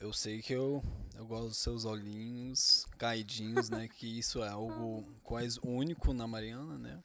eu 0.00 0.12
sei 0.12 0.42
que 0.42 0.52
eu, 0.52 0.82
eu 1.14 1.26
gosto 1.26 1.48
dos 1.48 1.58
seus 1.58 1.84
olhinhos 1.84 2.86
caidinhos, 2.98 3.70
né? 3.70 3.88
Que 3.88 4.18
isso 4.18 4.42
é 4.42 4.48
algo 4.48 5.04
quase 5.22 5.58
único 5.62 6.12
na 6.12 6.26
Mariana, 6.26 6.78
né? 6.78 7.02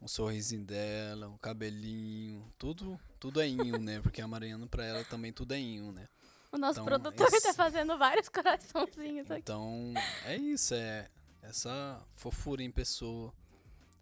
O 0.00 0.08
sorrisinho 0.08 0.64
dela, 0.64 1.28
o 1.28 1.38
cabelinho, 1.38 2.52
tudo, 2.58 2.98
tudo 3.18 3.40
é 3.40 3.48
inho, 3.48 3.78
né? 3.78 4.00
Porque 4.00 4.20
a 4.20 4.28
Mariana 4.28 4.66
pra 4.66 4.84
ela 4.84 5.04
também 5.04 5.32
tudo 5.32 5.52
é 5.52 5.58
inho, 5.58 5.92
né? 5.92 6.08
O 6.52 6.58
nosso 6.58 6.80
então, 6.80 6.84
produtor 6.84 7.28
esse... 7.28 7.48
tá 7.48 7.54
fazendo 7.54 7.98
vários 7.98 8.28
coraçãozinhos 8.28 9.30
aqui. 9.30 9.40
Então, 9.40 9.92
é 10.24 10.36
isso, 10.36 10.74
é 10.74 11.08
essa 11.42 12.00
fofura 12.14 12.62
em 12.62 12.70
pessoa, 12.70 13.32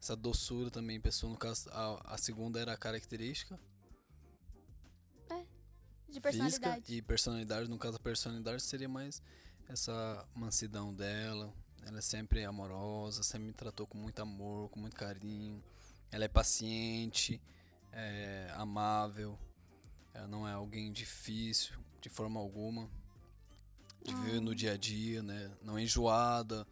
essa 0.01 0.15
doçura 0.15 0.71
também 0.71 0.97
em 0.97 1.01
pessoa. 1.01 1.33
No 1.33 1.39
caso, 1.39 1.69
a, 1.71 2.15
a 2.15 2.19
segunda 2.19 2.61
era 2.61 2.73
a 2.73 2.77
característica. 2.77 3.59
De 6.09 6.21
personalidade. 6.21 6.75
Física 6.77 6.93
e 6.93 7.03
personalidade. 7.03 7.69
No 7.69 7.79
caso, 7.79 7.97
a 7.97 8.01
personalidade 8.01 8.63
seria 8.63 8.89
mais 8.89 9.23
essa 9.69 10.27
mansidão 10.35 10.93
dela. 10.95 11.53
Ela 11.87 11.99
é 11.99 12.03
sempre 12.03 12.45
amorosa, 12.45 13.23
sempre 13.23 13.49
me 13.49 13.53
tratou 13.53 13.87
com 13.87 13.99
muito 13.99 14.21
amor, 14.21 14.71
com 14.71 14.81
muito 14.81 14.97
carinho. 14.97 15.63
Ela 16.11 16.25
é 16.25 16.29
paciente, 16.29 17.41
é 17.93 18.51
amável. 18.57 19.39
Ela 20.13 20.29
não 20.29 20.49
é 20.49 20.53
alguém 20.53 20.93
difícil 20.93 21.77
de 22.01 22.09
forma 22.09 22.39
alguma. 22.39 22.89
De 24.03 24.13
ah. 24.13 24.17
viver 24.21 24.41
no 24.41 24.55
dia 24.55 24.73
a 24.73 24.77
dia, 24.77 25.23
né? 25.23 25.51
Não 25.63 25.77
é 25.77 25.83
enjoada. 25.83 26.67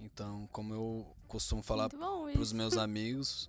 Então, 0.00 0.48
como 0.50 0.74
eu 0.74 1.16
costumo 1.28 1.62
falar 1.62 1.88
para 1.88 2.40
os 2.40 2.52
meus 2.52 2.76
amigos, 2.78 3.48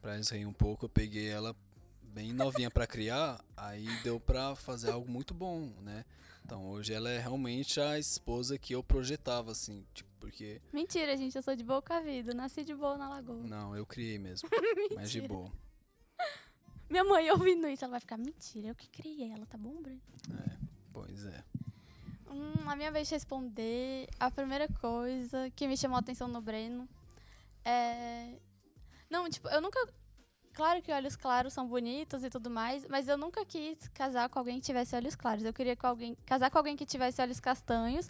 para 0.00 0.14
eles 0.14 0.28
rirem 0.28 0.46
um 0.46 0.52
pouco, 0.52 0.86
eu 0.86 0.88
peguei 0.88 1.28
ela 1.28 1.54
bem 2.14 2.32
novinha 2.32 2.70
para 2.70 2.86
criar, 2.86 3.44
aí 3.56 3.84
deu 4.04 4.20
para 4.20 4.54
fazer 4.54 4.92
algo 4.92 5.10
muito 5.10 5.34
bom, 5.34 5.72
né? 5.82 6.04
Então, 6.44 6.70
hoje 6.70 6.92
ela 6.92 7.10
é 7.10 7.18
realmente 7.18 7.80
a 7.80 7.98
esposa 7.98 8.56
que 8.56 8.72
eu 8.72 8.84
projetava, 8.84 9.50
assim, 9.50 9.84
tipo, 9.92 10.08
porque... 10.20 10.60
Mentira, 10.72 11.16
gente, 11.16 11.34
eu 11.34 11.42
sou 11.42 11.56
de 11.56 11.64
boa 11.64 11.82
com 11.82 11.92
a 11.92 12.00
vida, 12.00 12.32
nasci 12.32 12.64
de 12.64 12.72
boa 12.72 12.96
na 12.96 13.08
lagoa. 13.08 13.42
Não, 13.42 13.76
eu 13.76 13.84
criei 13.84 14.16
mesmo, 14.16 14.48
mas 14.94 15.10
de 15.10 15.22
boa. 15.22 15.50
Minha 16.88 17.02
mãe 17.02 17.28
ouvindo 17.32 17.66
isso, 17.66 17.84
ela 17.84 17.92
vai 17.92 18.00
ficar, 18.00 18.16
mentira, 18.16 18.68
eu 18.68 18.74
que 18.76 18.88
criei 18.88 19.32
ela, 19.32 19.44
tá 19.46 19.58
bom, 19.58 19.82
Breno? 19.82 20.00
É, 20.30 20.56
pois 20.92 21.24
é. 21.24 21.42
Hum, 22.30 22.70
a 22.70 22.76
minha 22.76 22.92
vez 22.92 23.08
de 23.08 23.14
responder, 23.14 24.06
a 24.20 24.30
primeira 24.30 24.68
coisa 24.68 25.50
que 25.50 25.66
me 25.66 25.76
chamou 25.76 25.96
a 25.96 26.00
atenção 26.00 26.28
no 26.28 26.40
Breno 26.40 26.88
é... 27.64 28.38
Não, 29.10 29.28
tipo, 29.28 29.48
eu 29.48 29.60
nunca... 29.60 29.80
Claro 30.54 30.80
que 30.80 30.92
olhos 30.92 31.16
claros 31.16 31.52
são 31.52 31.66
bonitos 31.66 32.22
e 32.22 32.30
tudo 32.30 32.48
mais, 32.48 32.86
mas 32.88 33.08
eu 33.08 33.18
nunca 33.18 33.44
quis 33.44 33.76
casar 33.88 34.28
com 34.28 34.38
alguém 34.38 34.60
que 34.60 34.66
tivesse 34.66 34.94
olhos 34.94 35.16
claros. 35.16 35.44
Eu 35.44 35.52
queria 35.52 35.74
com 35.74 35.88
alguém, 35.88 36.16
casar 36.24 36.48
com 36.48 36.56
alguém 36.56 36.76
que 36.76 36.86
tivesse 36.86 37.20
olhos 37.20 37.40
castanhos, 37.40 38.08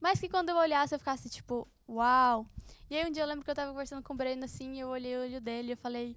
mas 0.00 0.20
que 0.20 0.28
quando 0.28 0.50
eu 0.50 0.56
olhasse 0.56 0.94
eu 0.94 1.00
ficasse 1.00 1.28
tipo, 1.28 1.66
uau. 1.88 2.46
E 2.88 2.96
aí 2.96 3.04
um 3.04 3.10
dia 3.10 3.24
eu 3.24 3.26
lembro 3.26 3.44
que 3.44 3.50
eu 3.50 3.54
tava 3.56 3.72
conversando 3.72 4.04
com 4.04 4.14
o 4.14 4.16
Breno 4.16 4.44
assim, 4.44 4.76
e 4.76 4.80
eu 4.80 4.88
olhei 4.88 5.16
o 5.16 5.22
olho 5.22 5.40
dele 5.40 5.68
e 5.68 5.72
eu 5.72 5.76
falei, 5.76 6.16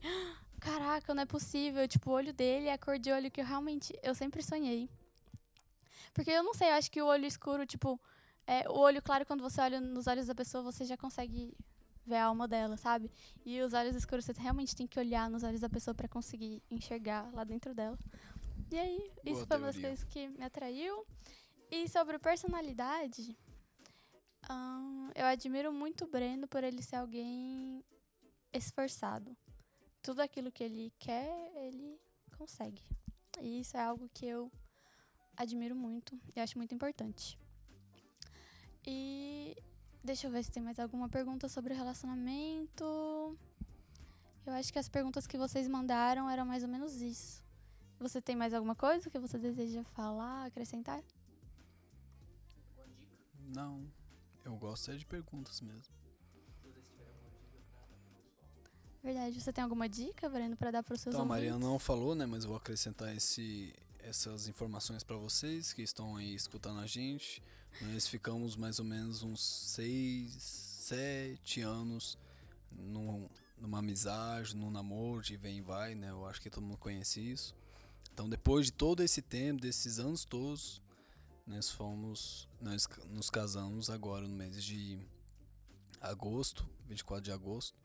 caraca, 0.59 1.11
não 1.15 1.23
é 1.23 1.25
possível. 1.25 1.87
Tipo, 1.87 2.11
o 2.11 2.13
olho 2.13 2.31
dele 2.31 2.67
é 2.67 2.73
a 2.73 2.77
cor 2.77 2.99
de 2.99 3.11
olho 3.11 3.31
que 3.31 3.41
eu 3.41 3.45
realmente, 3.45 3.97
eu 4.03 4.13
sempre 4.13 4.43
sonhei. 4.43 4.87
Porque 6.13 6.29
eu 6.29 6.43
não 6.43 6.53
sei, 6.53 6.69
eu 6.69 6.75
acho 6.75 6.91
que 6.91 7.01
o 7.01 7.07
olho 7.07 7.25
escuro, 7.25 7.65
tipo, 7.65 7.99
é, 8.45 8.69
o 8.69 8.77
olho 8.77 9.01
claro, 9.01 9.25
quando 9.25 9.41
você 9.41 9.59
olha 9.59 9.81
nos 9.81 10.05
olhos 10.05 10.27
da 10.27 10.35
pessoa, 10.35 10.63
você 10.63 10.85
já 10.85 10.95
consegue 10.95 11.51
ver 12.05 12.15
a 12.15 12.25
alma 12.25 12.47
dela, 12.47 12.77
sabe? 12.77 13.09
E 13.45 13.61
os 13.61 13.73
olhos 13.73 13.95
escuros, 13.95 14.25
você 14.25 14.33
realmente 14.33 14.75
tem 14.75 14.87
que 14.87 14.99
olhar 14.99 15.29
nos 15.29 15.43
olhos 15.43 15.61
da 15.61 15.69
pessoa 15.69 15.93
para 15.93 16.07
conseguir 16.07 16.61
enxergar 16.69 17.31
lá 17.33 17.43
dentro 17.43 17.73
dela. 17.73 17.97
E 18.71 18.77
aí, 18.77 18.97
Boa 18.97 19.35
isso 19.35 19.45
foi 19.45 19.57
uma 19.57 19.67
das 19.67 19.77
coisas 19.77 20.03
que 20.03 20.27
me 20.29 20.43
atraiu. 20.43 21.05
E 21.71 21.87
sobre 21.89 22.19
personalidade, 22.19 23.37
hum, 24.49 25.09
eu 25.15 25.25
admiro 25.25 25.71
muito 25.73 26.05
o 26.05 26.07
Breno 26.07 26.47
por 26.47 26.63
ele 26.63 26.81
ser 26.81 26.97
alguém 26.97 27.83
esforçado. 28.51 29.35
Tudo 30.01 30.21
aquilo 30.21 30.51
que 30.51 30.63
ele 30.63 30.93
quer, 30.99 31.51
ele 31.55 31.99
consegue. 32.37 32.81
E 33.41 33.61
isso 33.61 33.77
é 33.77 33.81
algo 33.81 34.09
que 34.13 34.25
eu 34.25 34.51
admiro 35.35 35.75
muito 35.75 36.19
e 36.35 36.39
acho 36.39 36.57
muito 36.57 36.75
importante. 36.75 37.37
E 38.85 39.55
deixa 40.03 40.27
eu 40.27 40.31
ver 40.31 40.43
se 40.43 40.51
tem 40.51 40.61
mais 40.61 40.77
alguma 40.79 41.07
pergunta 41.07 41.47
sobre 41.47 41.73
relacionamento. 41.73 42.83
Eu 44.45 44.53
acho 44.53 44.73
que 44.73 44.79
as 44.79 44.89
perguntas 44.89 45.25
que 45.25 45.37
vocês 45.37 45.67
mandaram 45.67 46.29
eram 46.29 46.45
mais 46.45 46.63
ou 46.63 46.69
menos 46.69 47.01
isso. 47.01 47.41
Você 47.99 48.21
tem 48.21 48.35
mais 48.35 48.53
alguma 48.53 48.75
coisa 48.75 49.09
que 49.09 49.17
você 49.17 49.37
deseja 49.37 49.83
falar, 49.95 50.45
acrescentar? 50.45 51.01
Não, 53.55 53.89
eu 54.43 54.55
gosto 54.57 54.91
é 54.91 54.95
de 54.95 55.05
perguntas 55.05 55.61
mesmo. 55.61 55.93
Verdade. 59.01 59.39
Você 59.39 59.51
tem 59.51 59.63
alguma 59.63 59.87
dica, 59.87 60.29
Breno, 60.29 60.55
para 60.55 60.71
dar 60.71 60.83
para 60.83 60.93
os 60.93 61.01
seus 61.01 61.13
então, 61.13 61.25
ouvintes? 61.25 61.47
A 61.47 61.51
Mariana 61.51 61.65
não 61.65 61.77
falou, 61.77 62.15
né? 62.15 62.25
Mas 62.25 62.45
vou 62.45 62.55
acrescentar 62.55 63.15
esse, 63.15 63.73
essas 63.99 64.47
informações 64.47 65.03
para 65.03 65.17
vocês 65.17 65.73
que 65.73 65.81
estão 65.81 66.15
aí 66.15 66.33
escutando 66.33 66.79
a 66.79 66.87
gente. 66.87 67.43
Nós 67.81 68.07
ficamos 68.07 68.55
mais 68.55 68.79
ou 68.79 68.85
menos 68.85 69.23
uns 69.23 69.41
seis, 69.41 70.33
sete 70.41 71.61
anos 71.61 72.17
num, 72.71 73.27
numa 73.57 73.79
amizade, 73.79 74.55
num 74.55 74.69
namoro 74.69 75.21
de 75.21 75.35
vem 75.37 75.57
e 75.57 75.61
vai, 75.61 75.95
né? 75.95 76.09
Eu 76.09 76.25
acho 76.25 76.41
que 76.41 76.49
todo 76.49 76.63
mundo 76.63 76.77
conhece 76.77 77.19
isso. 77.19 77.55
Então, 78.13 78.29
depois 78.29 78.67
de 78.67 78.73
todo 78.73 79.01
esse 79.01 79.21
tempo, 79.21 79.61
desses 79.61 79.99
anos 79.99 80.23
todos, 80.23 80.81
nós 81.47 81.69
fomos, 81.69 82.47
nós 82.61 82.87
nos 83.09 83.29
casamos 83.29 83.89
agora 83.89 84.27
no 84.27 84.35
mês 84.35 84.63
de 84.63 84.99
agosto, 85.99 86.67
24 86.87 87.23
de 87.23 87.31
agosto. 87.31 87.77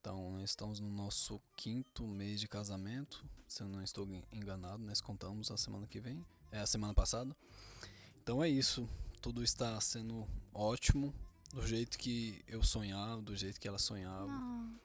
Então, 0.00 0.30
nós 0.32 0.50
estamos 0.50 0.80
no 0.80 0.88
nosso 0.88 1.40
quinto 1.56 2.06
mês 2.06 2.40
de 2.40 2.48
casamento, 2.48 3.24
se 3.46 3.62
eu 3.62 3.68
não 3.68 3.82
estou 3.82 4.08
enganado, 4.32 4.82
nós 4.82 5.00
contamos 5.00 5.50
a 5.50 5.56
semana 5.56 5.86
que 5.86 6.00
vem, 6.00 6.24
é 6.52 6.60
a 6.60 6.66
semana 6.66 6.94
passada. 6.94 7.36
Então 8.22 8.42
é 8.42 8.48
isso, 8.48 8.88
tudo 9.20 9.42
está 9.42 9.80
sendo 9.80 10.26
ótimo, 10.52 11.14
do 11.52 11.66
jeito 11.66 11.98
que 11.98 12.42
eu 12.46 12.62
sonhava, 12.62 13.20
do 13.20 13.36
jeito 13.36 13.60
que 13.60 13.66
ela 13.66 13.78
sonhava. 13.78 14.26
Não. 14.26 14.80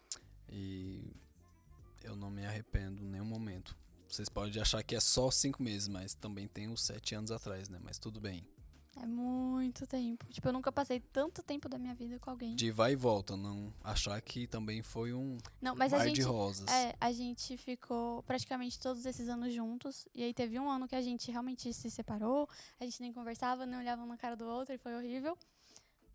E 0.50 1.14
eu 2.04 2.16
não 2.16 2.30
me 2.30 2.46
arrependo 2.46 3.04
em 3.04 3.08
nenhum 3.08 3.26
momento. 3.26 3.76
Vocês 4.08 4.30
podem 4.30 4.62
achar 4.62 4.82
que 4.84 4.96
é 4.96 5.00
só 5.00 5.30
cinco 5.30 5.62
meses, 5.62 5.88
mas 5.88 6.14
também 6.14 6.48
tem 6.48 6.70
os 6.70 6.82
sete 6.82 7.16
anos 7.16 7.32
atrás, 7.32 7.68
né? 7.70 7.80
Mas 7.84 7.98
tudo 7.98 8.20
bem. 8.20 8.48
É 8.98 9.06
muito 9.06 9.86
tempo. 9.86 10.26
Tipo, 10.28 10.48
eu 10.48 10.54
nunca 10.54 10.72
passei 10.72 11.00
tanto 11.00 11.44
tempo 11.44 11.68
da 11.68 11.78
minha 11.78 11.94
vida 11.94 12.18
com 12.18 12.30
alguém. 12.30 12.56
De 12.56 12.72
vai 12.72 12.94
e 12.94 12.96
volta, 12.96 13.36
não 13.36 13.74
achar 13.84 14.20
que 14.22 14.48
também 14.48 14.82
foi 14.82 15.14
um 15.14 15.38
não, 15.62 15.76
mas 15.76 15.92
mar 15.92 16.02
a 16.02 16.08
gente, 16.08 16.16
de 16.16 16.22
rosas. 16.22 16.68
É, 16.72 16.96
a 17.00 17.12
gente 17.12 17.58
ficou 17.58 18.24
praticamente 18.24 18.80
todos 18.80 19.06
esses 19.06 19.28
anos 19.28 19.54
juntos. 19.54 20.08
E 20.14 20.24
aí 20.24 20.34
teve 20.34 20.58
um 20.60 20.70
ano 20.70 20.88
que 20.88 20.96
a 20.96 21.02
gente 21.02 21.30
realmente 21.30 21.74
se 21.74 21.92
separou. 21.92 22.48
A 22.80 22.86
gente 22.86 23.02
nem 23.02 23.12
conversava, 23.12 23.66
nem 23.66 23.78
olhava 23.78 24.06
na 24.06 24.18
cara 24.18 24.36
do 24.36 24.46
outro 24.46 24.74
e 24.74 24.78
foi 24.78 24.96
horrível. 24.96 25.38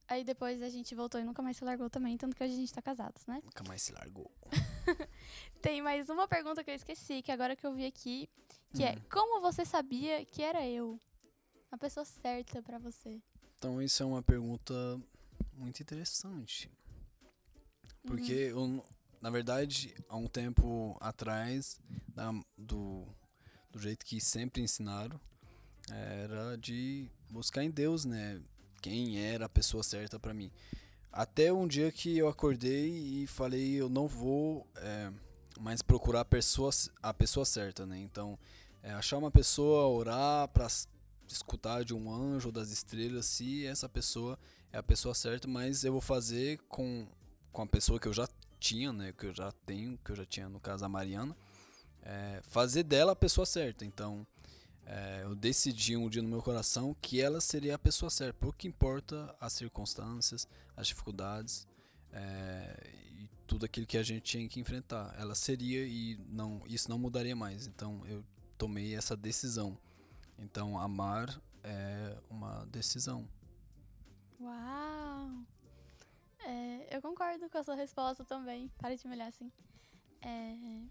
Aí 0.08 0.24
depois 0.24 0.60
a 0.60 0.68
gente 0.68 0.92
voltou 0.94 1.20
e 1.20 1.24
nunca 1.24 1.40
mais 1.40 1.56
se 1.56 1.64
largou 1.64 1.88
também, 1.88 2.16
tanto 2.16 2.34
que 2.34 2.42
hoje 2.42 2.54
a 2.54 2.56
gente 2.56 2.72
tá 2.72 2.82
casados, 2.82 3.24
né? 3.26 3.40
Nunca 3.44 3.62
mais 3.62 3.80
se 3.80 3.92
largou. 3.92 4.28
Tem 5.62 5.80
mais 5.80 6.08
uma 6.08 6.26
pergunta 6.26 6.64
que 6.64 6.70
eu 6.72 6.74
esqueci, 6.74 7.22
que 7.22 7.30
agora 7.30 7.54
que 7.54 7.64
eu 7.64 7.72
vi 7.72 7.86
aqui, 7.86 8.28
que 8.74 8.82
é, 8.82 8.90
hum. 8.90 8.96
é 8.96 9.00
como 9.08 9.40
você 9.40 9.64
sabia 9.64 10.24
que 10.24 10.42
era 10.42 10.66
eu? 10.66 10.98
A 11.70 11.78
pessoa 11.78 12.04
certa 12.04 12.62
para 12.62 12.78
você? 12.78 13.20
Então, 13.58 13.80
isso 13.80 14.02
é 14.02 14.06
uma 14.06 14.22
pergunta 14.22 14.74
muito 15.54 15.82
interessante. 15.82 16.70
Porque 18.06 18.52
uhum. 18.52 18.78
eu, 18.78 18.84
na 19.20 19.30
verdade, 19.30 19.94
há 20.08 20.16
um 20.16 20.26
tempo 20.26 20.96
atrás, 21.00 21.78
da, 22.08 22.32
do, 22.56 23.06
do 23.70 23.78
jeito 23.78 24.04
que 24.04 24.20
sempre 24.20 24.62
ensinaram, 24.62 25.20
era 25.90 26.56
de 26.56 27.08
buscar 27.30 27.62
em 27.62 27.70
Deus, 27.70 28.04
né? 28.04 28.40
Quem 28.80 29.18
era 29.18 29.44
a 29.44 29.48
pessoa 29.48 29.82
certa 29.82 30.18
para 30.18 30.32
mim. 30.32 30.50
Até 31.12 31.52
um 31.52 31.66
dia 31.66 31.90
que 31.92 32.16
eu 32.16 32.28
acordei 32.28 32.88
e 32.88 33.26
falei, 33.26 33.74
eu 33.74 33.88
não 33.88 34.06
vou 34.06 34.66
é, 34.76 35.12
mais 35.60 35.82
procurar 35.82 36.20
a 36.20 36.24
pessoa, 36.24 36.70
a 37.02 37.12
pessoa 37.12 37.44
certa, 37.44 37.84
né? 37.84 37.98
Então, 37.98 38.38
é, 38.82 38.92
achar 38.92 39.18
uma 39.18 39.30
pessoa, 39.30 39.86
orar 39.88 40.48
para 40.48 40.68
escutar 41.32 41.84
de 41.84 41.94
um 41.94 42.12
anjo 42.12 42.48
ou 42.48 42.52
das 42.52 42.70
estrelas 42.70 43.26
se 43.26 43.66
essa 43.66 43.88
pessoa 43.88 44.38
é 44.72 44.78
a 44.78 44.82
pessoa 44.82 45.14
certa, 45.14 45.48
mas 45.48 45.84
eu 45.84 45.92
vou 45.92 46.00
fazer 46.00 46.58
com, 46.68 47.06
com 47.52 47.62
a 47.62 47.66
pessoa 47.66 47.98
que 47.98 48.06
eu 48.06 48.12
já 48.12 48.28
tinha, 48.58 48.92
né, 48.92 49.12
que 49.12 49.26
eu 49.26 49.34
já 49.34 49.50
tenho, 49.66 49.98
que 50.04 50.12
eu 50.12 50.16
já 50.16 50.24
tinha 50.24 50.48
no 50.48 50.60
caso 50.60 50.84
a 50.84 50.88
Mariana, 50.88 51.36
é, 52.02 52.40
fazer 52.42 52.82
dela 52.82 53.12
a 53.12 53.16
pessoa 53.16 53.46
certa. 53.46 53.84
Então, 53.84 54.26
é, 54.86 55.20
eu 55.22 55.34
decidi 55.34 55.96
um 55.96 56.08
dia 56.08 56.22
no 56.22 56.28
meu 56.28 56.42
coração 56.42 56.96
que 57.00 57.20
ela 57.20 57.40
seria 57.40 57.74
a 57.74 57.78
pessoa 57.78 58.10
certa, 58.10 58.34
pouco 58.34 58.66
importa 58.66 59.34
as 59.40 59.52
circunstâncias, 59.52 60.46
as 60.76 60.88
dificuldades 60.88 61.66
é, 62.12 62.90
e 63.18 63.28
tudo 63.46 63.64
aquilo 63.66 63.86
que 63.86 63.96
a 63.96 64.02
gente 64.02 64.22
tinha 64.22 64.48
que 64.48 64.60
enfrentar. 64.60 65.14
Ela 65.18 65.34
seria 65.34 65.84
e 65.86 66.18
não, 66.28 66.62
isso 66.66 66.88
não 66.88 66.98
mudaria 66.98 67.36
mais. 67.36 67.66
Então, 67.66 68.02
eu 68.06 68.24
tomei 68.58 68.94
essa 68.94 69.16
decisão. 69.16 69.78
Então, 70.40 70.78
amar 70.78 71.40
é 71.62 72.18
uma 72.30 72.64
decisão. 72.66 73.28
Uau! 74.40 75.44
É, 76.38 76.96
eu 76.96 77.02
concordo 77.02 77.48
com 77.50 77.58
a 77.58 77.62
sua 77.62 77.74
resposta 77.74 78.24
também. 78.24 78.68
Para 78.78 78.96
de 78.96 79.06
me 79.06 79.14
olhar 79.14 79.28
assim. 79.28 79.52
É... 80.22 80.82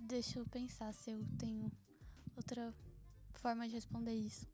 Deixa 0.00 0.40
eu 0.40 0.46
pensar 0.46 0.92
se 0.92 1.12
eu 1.12 1.24
tenho 1.38 1.70
outra 2.36 2.74
forma 3.34 3.66
de 3.68 3.74
responder 3.74 4.14
isso. 4.14 4.46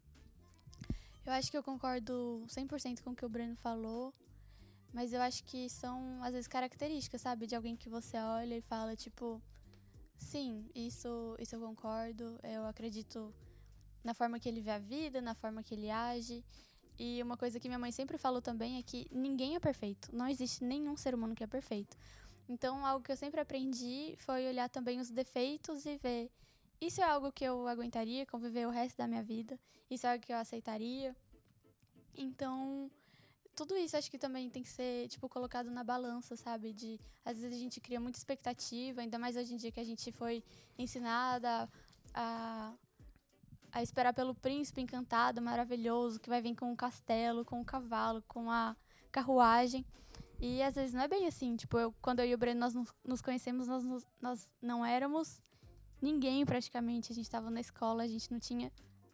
Eu 1.24 1.32
acho 1.32 1.50
que 1.50 1.56
eu 1.56 1.62
concordo 1.62 2.44
100% 2.46 3.02
com 3.02 3.10
o 3.10 3.16
que 3.16 3.24
o 3.24 3.28
Breno 3.28 3.56
falou, 3.56 4.14
mas 4.92 5.12
eu 5.12 5.20
acho 5.22 5.44
que 5.44 5.68
são, 5.68 6.22
às 6.22 6.32
vezes, 6.32 6.46
características, 6.46 7.22
sabe? 7.22 7.46
De 7.46 7.54
alguém 7.54 7.76
que 7.76 7.88
você 7.88 8.16
olha 8.18 8.56
e 8.56 8.62
fala, 8.62 8.94
tipo, 8.94 9.40
sim, 10.20 10.70
isso, 10.74 11.36
isso 11.38 11.56
eu 11.56 11.60
concordo, 11.60 12.38
eu 12.42 12.64
acredito 12.66 13.34
na 14.04 14.14
forma 14.14 14.38
que 14.38 14.48
ele 14.48 14.60
vê 14.60 14.70
a 14.70 14.78
vida, 14.78 15.20
na 15.20 15.34
forma 15.34 15.62
que 15.62 15.74
ele 15.74 15.90
age. 15.90 16.44
E 16.98 17.22
uma 17.22 17.36
coisa 17.36 17.58
que 17.58 17.68
minha 17.68 17.78
mãe 17.78 17.90
sempre 17.90 18.18
falou 18.18 18.42
também 18.42 18.78
é 18.78 18.82
que 18.82 19.08
ninguém 19.10 19.56
é 19.56 19.60
perfeito. 19.60 20.14
Não 20.14 20.28
existe 20.28 20.62
nenhum 20.62 20.96
ser 20.96 21.14
humano 21.14 21.34
que 21.34 21.42
é 21.42 21.46
perfeito. 21.46 21.96
Então, 22.48 22.84
algo 22.84 23.04
que 23.04 23.10
eu 23.10 23.16
sempre 23.16 23.40
aprendi 23.40 24.14
foi 24.18 24.46
olhar 24.46 24.68
também 24.68 25.00
os 25.00 25.10
defeitos 25.10 25.86
e 25.86 25.96
ver 25.96 26.30
isso 26.80 27.00
é 27.02 27.04
algo 27.04 27.30
que 27.30 27.44
eu 27.44 27.68
aguentaria 27.68 28.24
conviver 28.24 28.66
o 28.66 28.70
resto 28.70 28.96
da 28.96 29.06
minha 29.06 29.22
vida. 29.22 29.60
Isso 29.90 30.06
é 30.06 30.12
algo 30.12 30.24
que 30.24 30.32
eu 30.32 30.38
aceitaria. 30.38 31.14
Então, 32.16 32.90
tudo 33.66 33.76
isso 33.76 33.96
acho 33.96 34.10
que 34.10 34.18
também 34.18 34.48
tem 34.48 34.62
que 34.62 34.68
ser, 34.68 35.08
tipo, 35.08 35.28
colocado 35.28 35.70
na 35.70 35.84
balança, 35.84 36.34
sabe? 36.36 36.72
De, 36.72 36.98
às 37.24 37.38
vezes 37.38 37.56
a 37.56 37.60
gente 37.60 37.80
cria 37.80 38.00
muita 38.00 38.18
expectativa, 38.18 39.00
ainda 39.00 39.18
mais 39.18 39.36
hoje 39.36 39.52
em 39.52 39.56
dia 39.56 39.70
que 39.70 39.80
a 39.80 39.84
gente 39.84 40.10
foi 40.12 40.42
ensinada 40.78 41.68
a, 42.14 42.72
a 43.70 43.82
esperar 43.82 44.14
pelo 44.14 44.34
príncipe 44.34 44.80
encantado, 44.80 45.42
maravilhoso, 45.42 46.18
que 46.18 46.28
vai 46.28 46.40
vir 46.40 46.54
com 46.54 46.72
um 46.72 46.76
castelo, 46.76 47.44
com 47.44 47.60
um 47.60 47.64
cavalo, 47.64 48.22
com 48.26 48.50
a 48.50 48.74
carruagem. 49.12 49.84
E 50.40 50.62
às 50.62 50.74
vezes 50.74 50.94
não 50.94 51.02
é 51.02 51.08
bem 51.08 51.26
assim. 51.26 51.54
Tipo, 51.54 51.78
eu, 51.78 51.94
quando 52.00 52.20
eu 52.20 52.26
e 52.26 52.34
o 52.34 52.38
Breno 52.38 52.60
nós 52.60 52.74
nos 53.04 53.20
conhecemos, 53.20 53.68
nós, 53.68 54.06
nós 54.20 54.50
não 54.62 54.84
éramos 54.84 55.42
ninguém 56.00 56.46
praticamente. 56.46 57.12
A 57.12 57.14
gente 57.14 57.26
estava 57.26 57.50
na 57.50 57.60
escola, 57.60 58.04
a 58.04 58.08
gente 58.08 58.32
não 58.32 58.40
tinha 58.40 58.72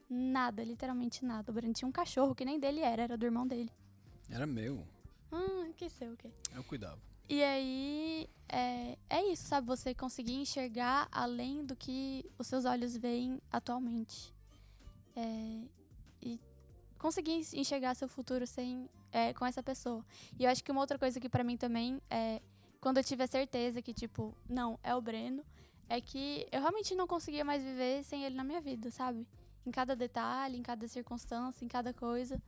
nada, 0.09 0.63
literalmente 0.63 1.25
nada. 1.25 1.51
O 1.51 1.55
Breno 1.55 1.75
tinha 1.75 1.89
um 1.89 1.93
cachorro 1.93 2.35
que 2.35 2.45
nem 2.45 2.61
dele 2.61 2.81
era, 2.81 3.03
era 3.03 3.17
do 3.19 3.27
irmão 3.27 3.47
dele. 3.47 3.73
Era 4.31 4.47
meu. 4.47 4.87
Hum, 5.33 5.73
que 5.77 5.89
seu 5.89 6.13
o 6.13 6.17
quê? 6.17 6.31
Eu 6.55 6.65
cuidava. 6.65 6.99
E 7.29 7.43
aí, 7.43 8.29
é, 8.49 8.97
é 9.11 9.33
isso, 9.33 9.47
sabe? 9.47 9.67
Você 9.67 9.95
conseguir 9.95 10.35
enxergar 10.35 11.09
além 11.11 11.65
do 11.65 11.75
que 11.75 12.25
os 12.39 12.47
seus 12.47 12.65
olhos 12.65 12.97
veem 12.97 13.41
atualmente. 13.51 14.33
É, 15.17 15.63
e 16.23 16.41
conseguir 16.99 17.45
enxergar 17.55 17.95
seu 17.95 18.09
futuro 18.09 18.47
sem, 18.47 18.89
é, 19.11 19.33
com 19.35 19.45
essa 19.45 19.63
pessoa. 19.63 20.05
E 20.39 20.45
eu 20.45 20.51
acho 20.51 20.63
que 20.63 20.71
uma 20.71 20.81
outra 20.81 20.99
coisa 20.99 21.19
que 21.19 21.29
para 21.29 21.43
mim 21.43 21.57
também 21.57 22.01
é 22.09 22.41
quando 22.81 22.99
eu 22.99 23.05
tive 23.05 23.25
a 23.25 23.27
certeza 23.27 23.83
que, 23.83 23.93
tipo, 23.93 24.37
não, 24.49 24.79
é 24.83 24.95
o 24.95 25.01
Breno, 25.01 25.45
é 25.89 26.01
que 26.01 26.47
eu 26.53 26.61
realmente 26.61 26.95
não 26.95 27.07
conseguia 27.07 27.45
mais 27.45 27.63
viver 27.63 28.05
sem 28.05 28.25
ele 28.25 28.37
na 28.37 28.45
minha 28.45 28.61
vida, 28.61 28.91
sabe? 28.91 29.27
Em 29.65 29.71
cada 29.73 29.97
detalhe, 29.97 30.57
em 30.57 30.63
cada 30.63 30.87
circunstância, 30.87 31.65
em 31.65 31.69
cada 31.69 31.93
coisa 31.93 32.41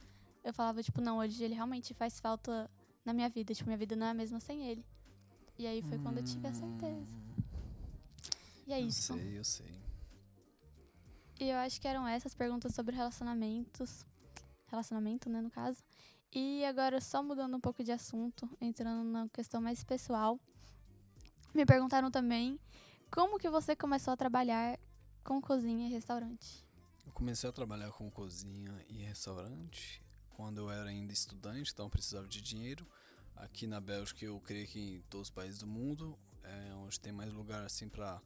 eu 0.48 0.54
falava, 0.54 0.82
tipo, 0.82 1.00
não, 1.00 1.18
hoje 1.18 1.42
ele 1.44 1.54
realmente 1.54 1.92
faz 1.94 2.18
falta 2.20 2.70
na 3.04 3.12
minha 3.12 3.28
vida. 3.28 3.54
Tipo, 3.54 3.68
minha 3.68 3.78
vida 3.78 3.94
não 3.94 4.06
é 4.06 4.10
a 4.10 4.14
mesma 4.14 4.40
sem 4.40 4.68
ele. 4.68 4.84
E 5.58 5.66
aí 5.66 5.82
foi 5.82 5.98
quando 5.98 6.18
eu 6.18 6.24
tive 6.24 6.46
a 6.46 6.54
certeza. 6.54 7.18
E 8.66 8.72
é 8.72 8.80
eu 8.80 8.86
isso. 8.86 9.12
Eu 9.12 9.18
sei, 9.18 9.38
eu 9.38 9.44
sei. 9.44 9.78
E 11.40 11.50
eu 11.50 11.56
acho 11.58 11.80
que 11.80 11.86
eram 11.86 12.06
essas 12.06 12.34
perguntas 12.34 12.74
sobre 12.74 12.96
relacionamentos. 12.96 14.06
Relacionamento, 14.66 15.28
né, 15.28 15.40
no 15.40 15.50
caso. 15.50 15.82
E 16.32 16.64
agora, 16.64 17.00
só 17.00 17.22
mudando 17.22 17.56
um 17.56 17.60
pouco 17.60 17.82
de 17.82 17.92
assunto, 17.92 18.48
entrando 18.60 19.04
na 19.04 19.28
questão 19.28 19.60
mais 19.60 19.82
pessoal. 19.84 20.38
Me 21.54 21.64
perguntaram 21.64 22.10
também 22.10 22.60
como 23.10 23.38
que 23.38 23.48
você 23.48 23.74
começou 23.74 24.12
a 24.12 24.16
trabalhar 24.16 24.78
com 25.24 25.40
cozinha 25.40 25.88
e 25.88 25.90
restaurante. 25.90 26.66
Eu 27.06 27.12
comecei 27.12 27.48
a 27.48 27.52
trabalhar 27.52 27.90
com 27.92 28.10
cozinha 28.10 28.72
e 28.90 28.98
restaurante 28.98 30.02
quando 30.38 30.58
eu 30.58 30.70
era 30.70 30.88
ainda 30.88 31.12
estudante, 31.12 31.72
então 31.72 31.90
precisava 31.90 32.28
de 32.28 32.40
dinheiro. 32.40 32.86
Aqui 33.34 33.66
na 33.66 33.80
Bélgica, 33.80 34.24
eu 34.24 34.40
creio 34.40 34.68
que 34.68 34.78
em 34.78 35.00
todos 35.10 35.26
os 35.26 35.34
países 35.34 35.58
do 35.58 35.66
mundo, 35.66 36.16
é 36.44 36.74
onde 36.74 37.00
tem 37.00 37.10
mais 37.10 37.32
lugar 37.32 37.64
assim 37.64 37.88
para 37.88 38.22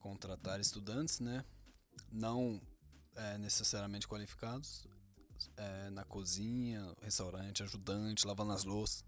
contratar 0.00 0.58
estudantes, 0.58 1.20
né? 1.20 1.44
Não 2.10 2.60
é, 3.14 3.38
necessariamente 3.38 4.08
qualificados, 4.08 4.88
é, 5.56 5.88
na 5.90 6.04
cozinha, 6.04 6.92
restaurante, 7.00 7.62
ajudante, 7.62 8.26
lavando 8.26 8.52
as 8.54 8.64
louças. 8.64 9.04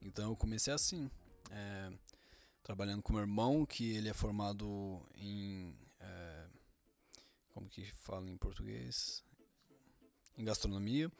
Então 0.00 0.30
eu 0.30 0.36
comecei 0.36 0.72
assim, 0.72 1.10
é, 1.50 1.92
trabalhando 2.62 3.02
com 3.02 3.14
meu 3.14 3.22
irmão, 3.22 3.66
que 3.66 3.90
ele 3.90 4.08
é 4.08 4.14
formado 4.14 5.02
em 5.16 5.76
é, 5.98 6.46
como 7.48 7.68
que 7.68 7.84
fala 7.94 8.30
em 8.30 8.36
português, 8.36 9.24
em 10.38 10.44
gastronomia. 10.44 11.10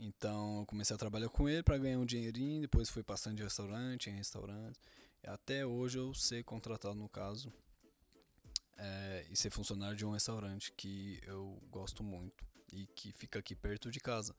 Então 0.00 0.60
eu 0.60 0.66
comecei 0.66 0.96
a 0.96 0.98
trabalhar 0.98 1.28
com 1.28 1.46
ele 1.46 1.62
para 1.62 1.76
ganhar 1.76 1.98
um 1.98 2.06
dinheirinho, 2.06 2.62
depois 2.62 2.88
fui 2.88 3.02
passando 3.02 3.36
de 3.36 3.42
restaurante 3.42 4.08
em 4.08 4.14
restaurante. 4.14 4.80
Até 5.22 5.66
hoje 5.66 5.98
eu 5.98 6.14
ser 6.14 6.42
contratado 6.42 6.94
no 6.94 7.06
caso 7.06 7.52
é, 8.78 9.26
e 9.30 9.36
ser 9.36 9.50
funcionário 9.50 9.94
de 9.94 10.06
um 10.06 10.12
restaurante 10.12 10.72
que 10.72 11.20
eu 11.26 11.62
gosto 11.70 12.02
muito 12.02 12.46
e 12.72 12.86
que 12.86 13.12
fica 13.12 13.40
aqui 13.40 13.54
perto 13.54 13.90
de 13.90 14.00
casa. 14.00 14.34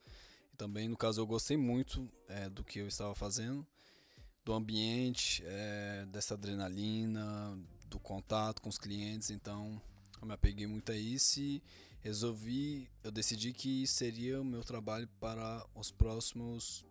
E 0.52 0.56
também 0.56 0.88
no 0.88 0.96
caso 0.96 1.20
eu 1.20 1.26
gostei 1.26 1.56
muito 1.56 2.10
é, 2.26 2.50
do 2.50 2.64
que 2.64 2.80
eu 2.80 2.88
estava 2.88 3.14
fazendo, 3.14 3.64
do 4.44 4.52
ambiente, 4.52 5.44
é, 5.46 6.04
dessa 6.06 6.34
adrenalina, 6.34 7.56
do 7.86 8.00
contato 8.00 8.60
com 8.60 8.68
os 8.68 8.78
clientes. 8.78 9.30
Então 9.30 9.80
eu 10.20 10.26
me 10.26 10.34
apeguei 10.34 10.66
muito 10.66 10.90
a 10.90 10.96
isso 10.96 11.38
e 11.40 11.62
resolvi, 12.02 12.90
eu 13.02 13.10
decidi 13.10 13.52
que 13.52 13.86
seria 13.86 14.40
o 14.40 14.44
meu 14.44 14.62
trabalho 14.62 15.08
para 15.20 15.64
os 15.74 15.90
próximos 15.90 16.84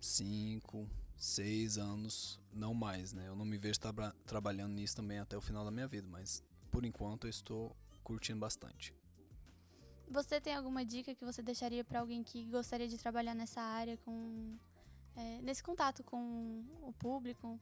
cinco, 0.00 0.88
seis 1.16 1.78
anos, 1.78 2.40
não 2.52 2.74
mais, 2.74 3.12
né? 3.12 3.28
Eu 3.28 3.36
não 3.36 3.44
me 3.44 3.56
vejo 3.56 3.78
tra 3.78 4.12
trabalhando 4.26 4.72
nisso 4.72 4.96
também 4.96 5.18
até 5.18 5.36
o 5.36 5.40
final 5.40 5.64
da 5.64 5.70
minha 5.70 5.86
vida, 5.86 6.08
mas 6.08 6.42
por 6.70 6.84
enquanto 6.84 7.26
eu 7.26 7.30
estou 7.30 7.74
curtindo 8.02 8.40
bastante. 8.40 8.92
Você 10.08 10.40
tem 10.40 10.54
alguma 10.54 10.84
dica 10.84 11.14
que 11.14 11.24
você 11.24 11.42
deixaria 11.42 11.84
para 11.84 12.00
alguém 12.00 12.22
que 12.22 12.44
gostaria 12.46 12.86
de 12.86 12.98
trabalhar 12.98 13.34
nessa 13.34 13.60
área, 13.60 13.96
com 13.98 14.56
é, 15.16 15.40
nesse 15.40 15.62
contato 15.62 16.02
com 16.04 16.64
o 16.82 16.92
público? 16.98 17.58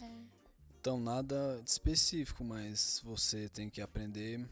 É... 0.00 0.42
Então 0.80 1.00
nada 1.00 1.62
específico, 1.64 2.42
mas 2.42 3.00
você 3.04 3.48
tem 3.48 3.70
que 3.70 3.80
aprender 3.80 4.48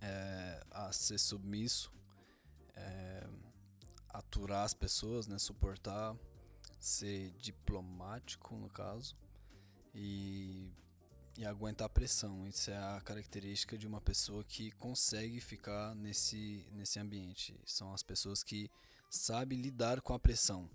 é, 0.00 0.64
a 0.70 0.92
ser 0.92 1.18
submisso, 1.18 1.92
é, 2.74 3.26
aturar 4.08 4.64
as 4.64 4.74
pessoas, 4.74 5.26
né, 5.26 5.38
suportar, 5.38 6.16
ser 6.78 7.30
diplomático 7.32 8.56
no 8.56 8.68
caso 8.70 9.14
e, 9.94 10.72
e 11.36 11.44
aguentar 11.44 11.86
a 11.86 11.90
pressão. 11.90 12.46
Isso 12.48 12.70
é 12.70 12.76
a 12.76 13.00
característica 13.04 13.76
de 13.76 13.86
uma 13.86 14.00
pessoa 14.00 14.42
que 14.44 14.70
consegue 14.72 15.40
ficar 15.40 15.94
nesse, 15.94 16.66
nesse 16.72 16.98
ambiente. 16.98 17.58
São 17.66 17.92
as 17.92 18.02
pessoas 18.02 18.42
que 18.42 18.70
sabem 19.10 19.60
lidar 19.60 20.00
com 20.00 20.14
a 20.14 20.18
pressão. 20.18 20.68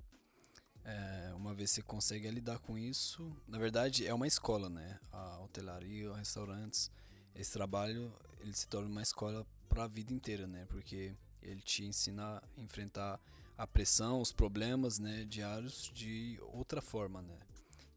É, 0.84 1.34
uma 1.36 1.54
vez 1.56 1.72
você 1.72 1.82
consegue 1.82 2.30
lidar 2.30 2.60
com 2.60 2.78
isso, 2.78 3.36
na 3.48 3.58
verdade 3.58 4.06
é 4.06 4.14
uma 4.14 4.28
escola, 4.28 4.70
né? 4.70 5.00
A 5.12 5.40
hotelaria, 5.40 6.14
restaurantes, 6.14 6.92
esse 7.34 7.52
trabalho 7.52 8.14
ele 8.46 8.56
se 8.56 8.68
torna 8.68 8.88
uma 8.88 9.02
escola 9.02 9.46
para 9.68 9.86
a 9.86 9.88
vida 9.88 10.14
inteira, 10.14 10.46
né? 10.46 10.66
Porque 10.70 11.16
ele 11.42 11.62
te 11.62 11.84
ensina 11.84 12.38
a 12.38 12.62
enfrentar 12.62 13.20
a 13.58 13.66
pressão, 13.66 14.22
os 14.22 14.32
problemas, 14.32 15.00
né, 15.00 15.26
diários 15.26 15.90
de 15.94 16.40
outra 16.54 16.82
forma, 16.82 17.22
né? 17.22 17.40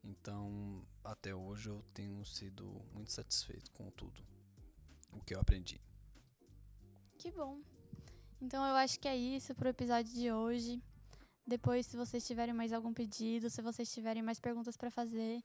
Então, 0.02 0.82
até 1.04 1.34
hoje 1.34 1.68
eu 1.68 1.84
tenho 1.92 2.24
sido 2.24 2.64
muito 2.94 3.12
satisfeito 3.12 3.70
com 3.72 3.90
tudo 3.90 4.22
o 5.12 5.20
que 5.20 5.34
eu 5.34 5.40
aprendi. 5.40 5.80
Que 7.18 7.30
bom. 7.30 7.60
Então 8.40 8.64
eu 8.64 8.76
acho 8.76 8.98
que 9.00 9.08
é 9.08 9.16
isso 9.16 9.54
pro 9.54 9.68
episódio 9.68 10.14
de 10.14 10.32
hoje. 10.32 10.80
Depois, 11.46 11.86
se 11.86 11.96
vocês 11.96 12.26
tiverem 12.26 12.54
mais 12.54 12.72
algum 12.72 12.94
pedido, 12.94 13.50
se 13.50 13.60
vocês 13.60 13.92
tiverem 13.92 14.22
mais 14.22 14.38
perguntas 14.38 14.76
para 14.76 14.90
fazer, 14.90 15.42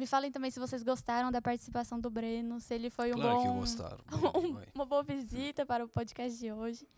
me 0.00 0.06
falem 0.06 0.32
também 0.32 0.50
se 0.50 0.58
vocês 0.58 0.82
gostaram 0.82 1.30
da 1.30 1.42
participação 1.42 2.00
do 2.00 2.10
Breno, 2.10 2.58
se 2.58 2.74
ele 2.74 2.88
foi 2.88 3.12
um 3.12 3.16
claro 3.16 3.36
bom, 3.36 3.42
que 3.42 3.58
gostaram. 3.60 3.98
um, 4.34 4.56
uma 4.74 4.86
boa 4.86 5.02
visita 5.02 5.66
para 5.66 5.84
o 5.84 5.88
podcast 5.88 6.38
de 6.38 6.50
hoje. 6.50 6.88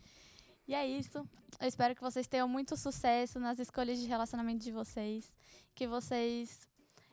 E 0.65 0.73
é 0.73 0.87
isso. 0.87 1.17
Eu 1.59 1.67
espero 1.67 1.93
que 1.93 2.01
vocês 2.01 2.27
tenham 2.27 2.47
muito 2.47 2.77
sucesso 2.77 3.41
nas 3.41 3.59
escolhas 3.59 3.99
de 3.99 4.07
relacionamento 4.07 4.63
de 4.63 4.71
vocês. 4.71 5.35
Que 5.75 5.85
vocês 5.85 6.65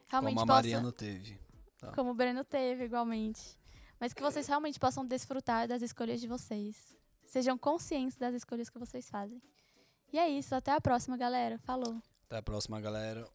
realmente 0.09 0.37
Como 0.37 0.53
a 0.53 0.55
possam, 0.55 0.63
Mariana 0.63 0.93
teve. 0.93 1.41
Tá. 1.77 1.91
Como 1.93 2.11
o 2.11 2.15
Breno 2.15 2.45
teve, 2.45 2.85
igualmente. 2.85 3.59
mas 3.99 4.13
que 4.13 4.23
vocês 4.23 4.47
realmente 4.47 4.79
possam 4.79 5.05
desfrutar 5.05 5.67
das 5.67 5.83
escolhas 5.83 6.21
de 6.21 6.29
vocês. 6.29 6.97
Sejam 7.27 7.59
conscientes 7.59 8.17
das 8.17 8.33
escolhas 8.33 8.71
que 8.71 8.79
vocês 8.79 9.11
fazem. 9.11 9.43
E 10.13 10.21
é 10.21 10.29
isso, 10.29 10.55
até 10.55 10.71
a 10.71 10.81
próxima, 10.81 11.17
galera. 11.17 11.59
Falou. 11.59 12.01
Até 12.27 12.37
a 12.37 12.43
próxima, 12.43 12.81
galera. 12.81 13.27